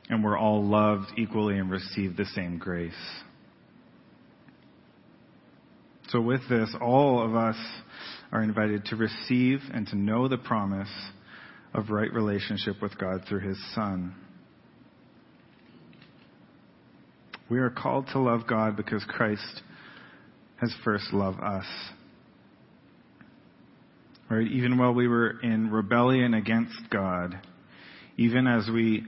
And 0.09 0.25
we're 0.25 0.38
all 0.38 0.64
loved 0.64 1.12
equally 1.18 1.59
and 1.59 1.70
receive 1.70 2.16
the 2.16 2.25
same 2.35 2.59
grace. 2.59 2.92
So 6.09 6.20
with 6.20 6.40
this, 6.48 6.75
all 6.81 7.25
of 7.25 7.35
us 7.35 7.57
are 8.33 8.42
invited 8.42 8.85
to 8.87 8.96
receive 8.96 9.61
and 9.72 9.87
to 9.88 9.96
know 9.96 10.29
the 10.29 10.38
promise 10.38 10.90
of 11.75 11.90
right 11.90 12.12
relationship 12.12 12.83
with 12.83 12.98
God 12.98 13.25
through 13.29 13.40
His 13.40 13.59
Son. 13.75 14.14
We 17.48 17.59
are 17.59 17.70
called 17.70 18.09
to 18.09 18.18
love 18.18 18.46
God 18.46 18.77
because 18.77 19.05
Christ 19.09 19.62
has 20.61 20.75
first 20.85 21.12
loved 21.12 21.40
us. 21.40 21.66
Right? 24.33 24.51
Even 24.51 24.79
while 24.79 24.95
we 24.95 25.09
were 25.09 25.38
in 25.42 25.71
rebellion 25.71 26.33
against 26.33 26.88
God, 26.88 27.38
even 28.16 28.47
as 28.47 28.66
we 28.73 29.05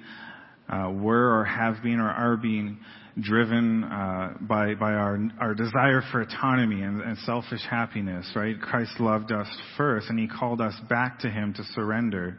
uh, 0.68 0.90
were 0.94 1.40
or 1.40 1.46
have 1.46 1.82
been 1.82 1.98
or 1.98 2.10
are 2.10 2.36
being 2.36 2.78
driven 3.18 3.84
uh, 3.84 4.34
by 4.42 4.74
by 4.74 4.92
our 4.92 5.18
our 5.40 5.54
desire 5.54 6.02
for 6.12 6.20
autonomy 6.20 6.82
and, 6.82 7.00
and 7.00 7.16
selfish 7.20 7.62
happiness, 7.70 8.30
right? 8.36 8.60
Christ 8.60 9.00
loved 9.00 9.32
us 9.32 9.48
first, 9.78 10.10
and 10.10 10.18
He 10.18 10.28
called 10.28 10.60
us 10.60 10.74
back 10.90 11.20
to 11.20 11.30
Him 11.30 11.54
to 11.54 11.64
surrender. 11.72 12.36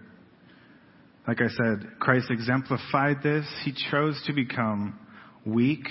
Like 1.27 1.41
I 1.41 1.47
said, 1.47 1.87
Christ 1.99 2.27
exemplified 2.29 3.23
this. 3.23 3.47
He 3.63 3.73
chose 3.89 4.21
to 4.27 4.33
become 4.33 4.99
weak 5.43 5.87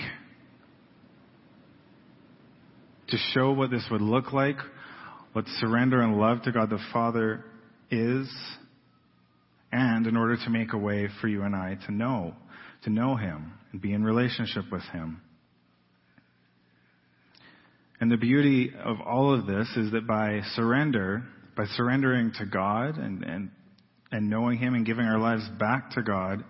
to 3.09 3.17
show 3.33 3.51
what 3.51 3.69
this 3.69 3.85
would 3.91 4.01
look 4.01 4.31
like, 4.31 4.55
what 5.35 5.43
surrender 5.59 6.01
and 6.01 6.17
love 6.17 6.43
to 6.43 6.51
God 6.53 6.69
the 6.69 6.79
Father 6.93 7.43
is, 7.91 8.33
and 9.69 10.07
in 10.07 10.15
order 10.15 10.37
to 10.37 10.49
make 10.49 10.71
a 10.71 10.77
way 10.77 11.09
for 11.19 11.27
you 11.27 11.43
and 11.43 11.53
I 11.53 11.77
to 11.87 11.91
know, 11.91 12.33
to 12.85 12.89
know 12.89 13.17
Him 13.17 13.51
and 13.73 13.81
be 13.81 13.91
in 13.91 14.01
relationship 14.01 14.63
with 14.71 14.83
Him. 14.93 15.19
And 17.99 18.09
the 18.09 18.15
beauty 18.15 18.71
of 18.81 19.01
all 19.01 19.37
of 19.37 19.45
this 19.45 19.67
is 19.75 19.91
that 19.91 20.07
by 20.07 20.39
surrender, 20.53 21.25
by 21.57 21.65
surrendering 21.75 22.31
to 22.39 22.45
God 22.45 22.97
and, 22.97 23.25
and, 23.25 23.51
and 24.13 24.29
knowing 24.29 24.57
Him 24.57 24.73
and 24.73 24.85
giving 24.85 25.03
our 25.03 25.19
lives 25.19 25.43
back 25.59 25.89
to 25.91 26.01
God, 26.01 26.45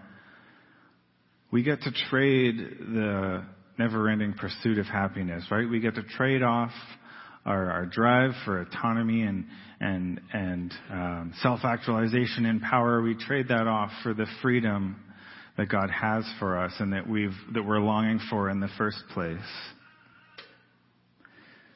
we 1.49 1.63
get 1.63 1.81
to 1.81 1.91
trade 2.11 2.57
the 2.57 3.45
never 3.79 4.09
ending 4.09 4.33
pursuit 4.33 4.77
of 4.77 4.85
happiness, 4.85 5.43
right? 5.49 5.67
We 5.67 5.79
get 5.79 5.95
to 5.95 6.03
trade 6.03 6.43
off 6.43 6.71
our, 7.45 7.71
our 7.71 7.85
drive 7.85 8.31
for 8.43 8.61
autonomy 8.61 9.21
and, 9.21 9.45
and, 9.79 10.19
and 10.33 10.73
um, 10.91 11.33
self 11.41 11.59
actualization 11.63 12.45
and 12.45 12.61
power. 12.61 13.01
We 13.01 13.15
trade 13.15 13.49
that 13.49 13.67
off 13.67 13.91
for 14.03 14.13
the 14.13 14.25
freedom 14.41 14.97
that 15.57 15.69
God 15.69 15.89
has 15.89 16.25
for 16.39 16.57
us 16.57 16.73
and 16.79 16.93
that, 16.93 17.07
we've, 17.07 17.35
that 17.53 17.63
we're 17.63 17.79
longing 17.79 18.19
for 18.29 18.49
in 18.49 18.59
the 18.59 18.69
first 18.77 18.97
place. 19.13 19.37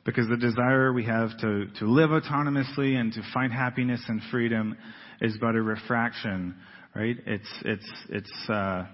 Because 0.05 0.27
the 0.27 0.37
desire 0.37 0.91
we 0.91 1.05
have 1.05 1.37
to, 1.41 1.67
to 1.79 1.85
live 1.85 2.09
autonomously 2.09 2.95
and 2.95 3.13
to 3.13 3.21
find 3.33 3.53
happiness 3.53 4.01
and 4.07 4.21
freedom 4.31 4.75
is 5.21 5.37
but 5.39 5.55
a 5.55 5.61
refraction, 5.61 6.55
right? 6.95 7.15
It's, 7.27 7.49
it's, 7.63 7.91
it's, 8.09 8.49
uh, 8.49 8.85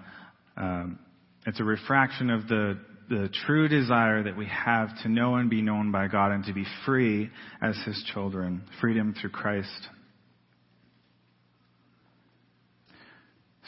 um, 0.56 0.98
it's 1.46 1.58
a 1.58 1.64
refraction 1.64 2.28
of 2.28 2.48
the, 2.48 2.78
the 3.08 3.30
true 3.46 3.68
desire 3.68 4.24
that 4.24 4.36
we 4.36 4.46
have 4.46 4.88
to 5.02 5.08
know 5.08 5.36
and 5.36 5.48
be 5.48 5.62
known 5.62 5.92
by 5.92 6.08
God 6.08 6.32
and 6.32 6.44
to 6.44 6.52
be 6.52 6.64
free 6.84 7.30
as 7.62 7.76
His 7.84 8.02
children, 8.12 8.62
freedom 8.80 9.14
through 9.20 9.30
Christ. 9.30 9.88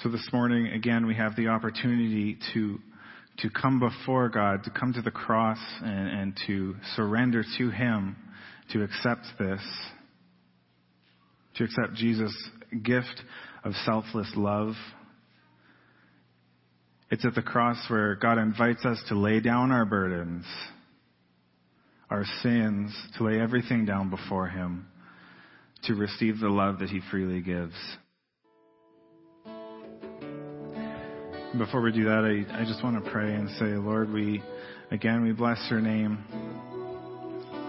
So 0.03 0.09
this 0.09 0.29
morning, 0.33 0.69
again, 0.69 1.07
we 1.07 1.15
have 1.15 1.37
the 1.37 1.49
opportunity 1.49 2.39
to, 2.55 2.79
to 3.39 3.51
come 3.51 3.81
before 3.81 4.29
God, 4.29 4.65
to 4.65 4.71
come 4.71 4.93
to 4.93 5.03
the 5.03 5.11
cross 5.11 5.59
and, 5.83 6.09
and 6.09 6.41
to 6.47 6.75
surrender 6.97 7.45
to 7.59 7.71
Him, 7.71 8.17
to 8.73 8.83
accept 8.83 9.27
this, 9.39 9.61
to 11.57 11.65
accept 11.65 11.95
Jesus' 11.95 12.37
gift 12.83 13.23
of 13.65 13.73
selfless 13.85 14.31
love 14.37 14.75
it's 17.11 17.25
at 17.25 17.35
the 17.35 17.43
cross 17.43 17.79
where 17.89 18.17
God 18.17 18.39
invites 18.39 18.85
us 18.85 19.03
to 19.09 19.19
lay 19.19 19.41
down 19.41 19.73
our 19.73 19.87
burdens, 19.87 20.45
our 22.11 22.25
sins, 22.43 22.95
to 23.17 23.25
lay 23.25 23.41
everything 23.41 23.87
down 23.87 24.11
before 24.11 24.47
Him, 24.47 24.87
to 25.85 25.95
receive 25.95 26.39
the 26.39 26.49
love 26.49 26.81
that 26.81 26.91
He 26.91 27.01
freely 27.11 27.41
gives. 27.41 27.75
Before 31.57 31.81
we 31.81 31.93
do 31.93 32.05
that, 32.05 32.25
I, 32.25 32.61
I 32.61 32.65
just 32.67 32.85
want 32.85 33.03
to 33.03 33.11
pray 33.11 33.35
and 33.35 33.49
say, 33.59 33.65
Lord, 33.65 34.13
we, 34.13 34.43
again, 34.91 35.23
we 35.23 35.33
bless 35.33 35.59
your 35.71 35.81
name. 35.81 36.19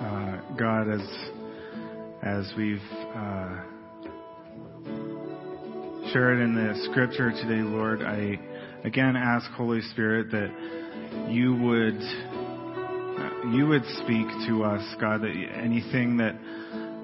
Uh, 0.01 0.55
God, 0.57 0.89
as, 0.89 1.07
as 2.21 2.53
we've, 2.57 2.81
uh, 3.15 3.61
shared 6.11 6.39
in 6.39 6.55
the 6.55 6.87
scripture 6.89 7.31
today, 7.31 7.61
Lord, 7.61 8.01
I, 8.01 8.39
again 8.83 9.15
ask 9.15 9.49
Holy 9.51 9.81
Spirit 9.81 10.31
that 10.31 11.29
you 11.29 11.55
would 11.55 11.99
you 13.53 13.67
would 13.67 13.85
speak 14.03 14.27
to 14.47 14.63
us, 14.63 14.83
God, 14.99 15.21
that 15.21 15.33
anything 15.55 16.17
that 16.17 16.35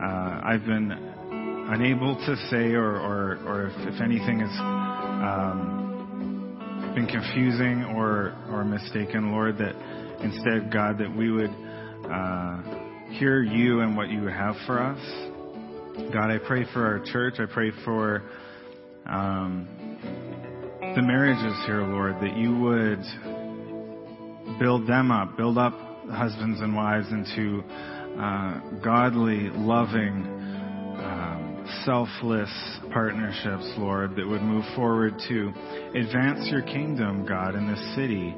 uh, 0.01 0.41
I've 0.43 0.65
been 0.65 0.91
unable 0.91 2.15
to 2.15 2.35
say 2.49 2.73
or, 2.73 2.97
or, 2.97 3.39
or 3.47 3.67
if, 3.67 3.93
if 3.93 4.01
anything 4.01 4.39
has 4.41 4.59
um, 4.59 5.71
been 6.93 7.07
confusing 7.07 7.85
or, 7.95 8.35
or 8.49 8.63
mistaken, 8.63 9.31
Lord, 9.31 9.57
that 9.57 9.75
instead, 10.21 10.71
God, 10.71 10.99
that 10.99 11.15
we 11.15 11.31
would 11.31 11.55
uh, 12.11 12.61
hear 13.17 13.41
you 13.41 13.79
and 13.79 13.97
what 13.97 14.09
you 14.09 14.25
have 14.27 14.55
for 14.67 14.81
us. 14.81 14.99
God, 16.13 16.29
I 16.29 16.37
pray 16.45 16.65
for 16.73 16.85
our 16.85 16.99
church. 17.11 17.35
I 17.39 17.45
pray 17.51 17.71
for 17.83 18.21
um, 19.07 19.67
the 20.95 21.01
marriages 21.01 21.57
here, 21.65 21.81
Lord, 21.81 22.15
that 22.21 22.37
you 22.37 22.55
would 22.57 23.03
build 24.59 24.87
them 24.87 25.11
up, 25.11 25.35
build 25.35 25.57
up 25.57 25.73
husbands 26.09 26.61
and 26.61 26.73
wives 26.73 27.07
into 27.11 27.61
uh, 28.17 28.61
godly, 28.81 29.49
loving, 29.51 30.25
um, 30.97 31.65
selfless 31.83 32.49
partnerships, 32.93 33.73
Lord, 33.77 34.15
that 34.15 34.25
would 34.25 34.41
move 34.41 34.63
forward 34.73 35.15
to 35.27 35.53
advance 35.95 36.47
your 36.49 36.61
kingdom, 36.61 37.25
God, 37.25 37.55
in 37.55 37.67
this 37.67 37.95
city. 37.95 38.33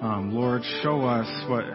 Um, 0.00 0.32
Lord, 0.32 0.62
show 0.82 1.02
us 1.02 1.26
what 1.46 1.66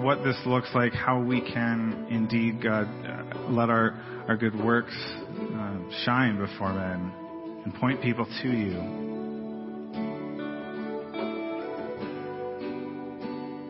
what 0.00 0.22
this 0.22 0.36
looks 0.46 0.68
like, 0.72 0.92
how 0.92 1.20
we 1.20 1.40
can 1.40 2.06
indeed, 2.08 2.62
God, 2.62 2.86
uh, 3.04 3.50
let 3.50 3.70
our, 3.70 4.00
our 4.28 4.36
good 4.36 4.54
works 4.54 4.94
uh, 4.94 5.76
shine 6.04 6.38
before 6.38 6.72
men 6.72 7.12
and 7.64 7.74
point 7.74 8.00
people 8.00 8.24
to 8.42 8.48
you. 8.48 8.78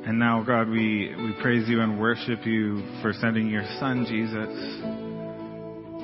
And 0.07 0.19
now, 0.19 0.43
God, 0.43 0.69
we, 0.69 1.15
we 1.17 1.33
praise 1.41 1.67
you 1.67 1.81
and 1.81 1.99
worship 1.99 2.45
you 2.45 2.83
for 3.01 3.15
sending 3.15 3.49
your 3.49 3.65
Son, 3.81 4.05
Jesus, 4.07 4.83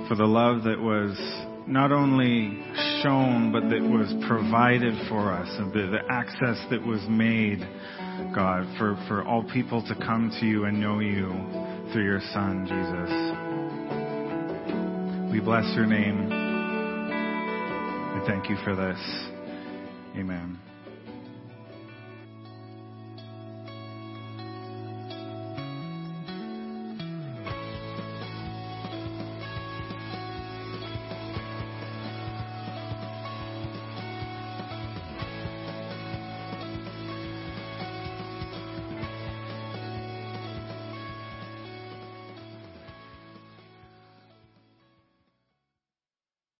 for 0.08 0.14
the 0.14 0.24
love 0.24 0.64
that 0.64 0.80
was 0.80 1.14
not 1.66 1.92
only 1.92 2.58
shown, 3.02 3.52
but 3.52 3.68
that 3.70 3.82
was 3.82 4.12
provided 4.26 4.94
for 5.08 5.32
us, 5.32 5.48
and 5.58 5.72
the, 5.72 5.86
the 5.86 6.02
access 6.10 6.64
that 6.70 6.84
was 6.84 7.00
made, 7.08 7.60
God, 8.34 8.66
for, 8.78 8.96
for 9.08 9.24
all 9.24 9.44
people 9.52 9.82
to 9.86 9.94
come 9.94 10.30
to 10.40 10.46
you 10.46 10.64
and 10.64 10.80
know 10.80 11.00
you 11.00 11.28
through 11.92 12.04
your 12.04 12.20
Son, 12.32 12.66
Jesus. 12.66 13.10
We 15.32 15.40
bless 15.40 15.64
your 15.74 15.86
name. 15.86 16.26
We 18.14 18.26
thank 18.26 18.48
you 18.50 18.56
for 18.64 18.74
this. 18.76 18.98
Amen. 20.16 20.71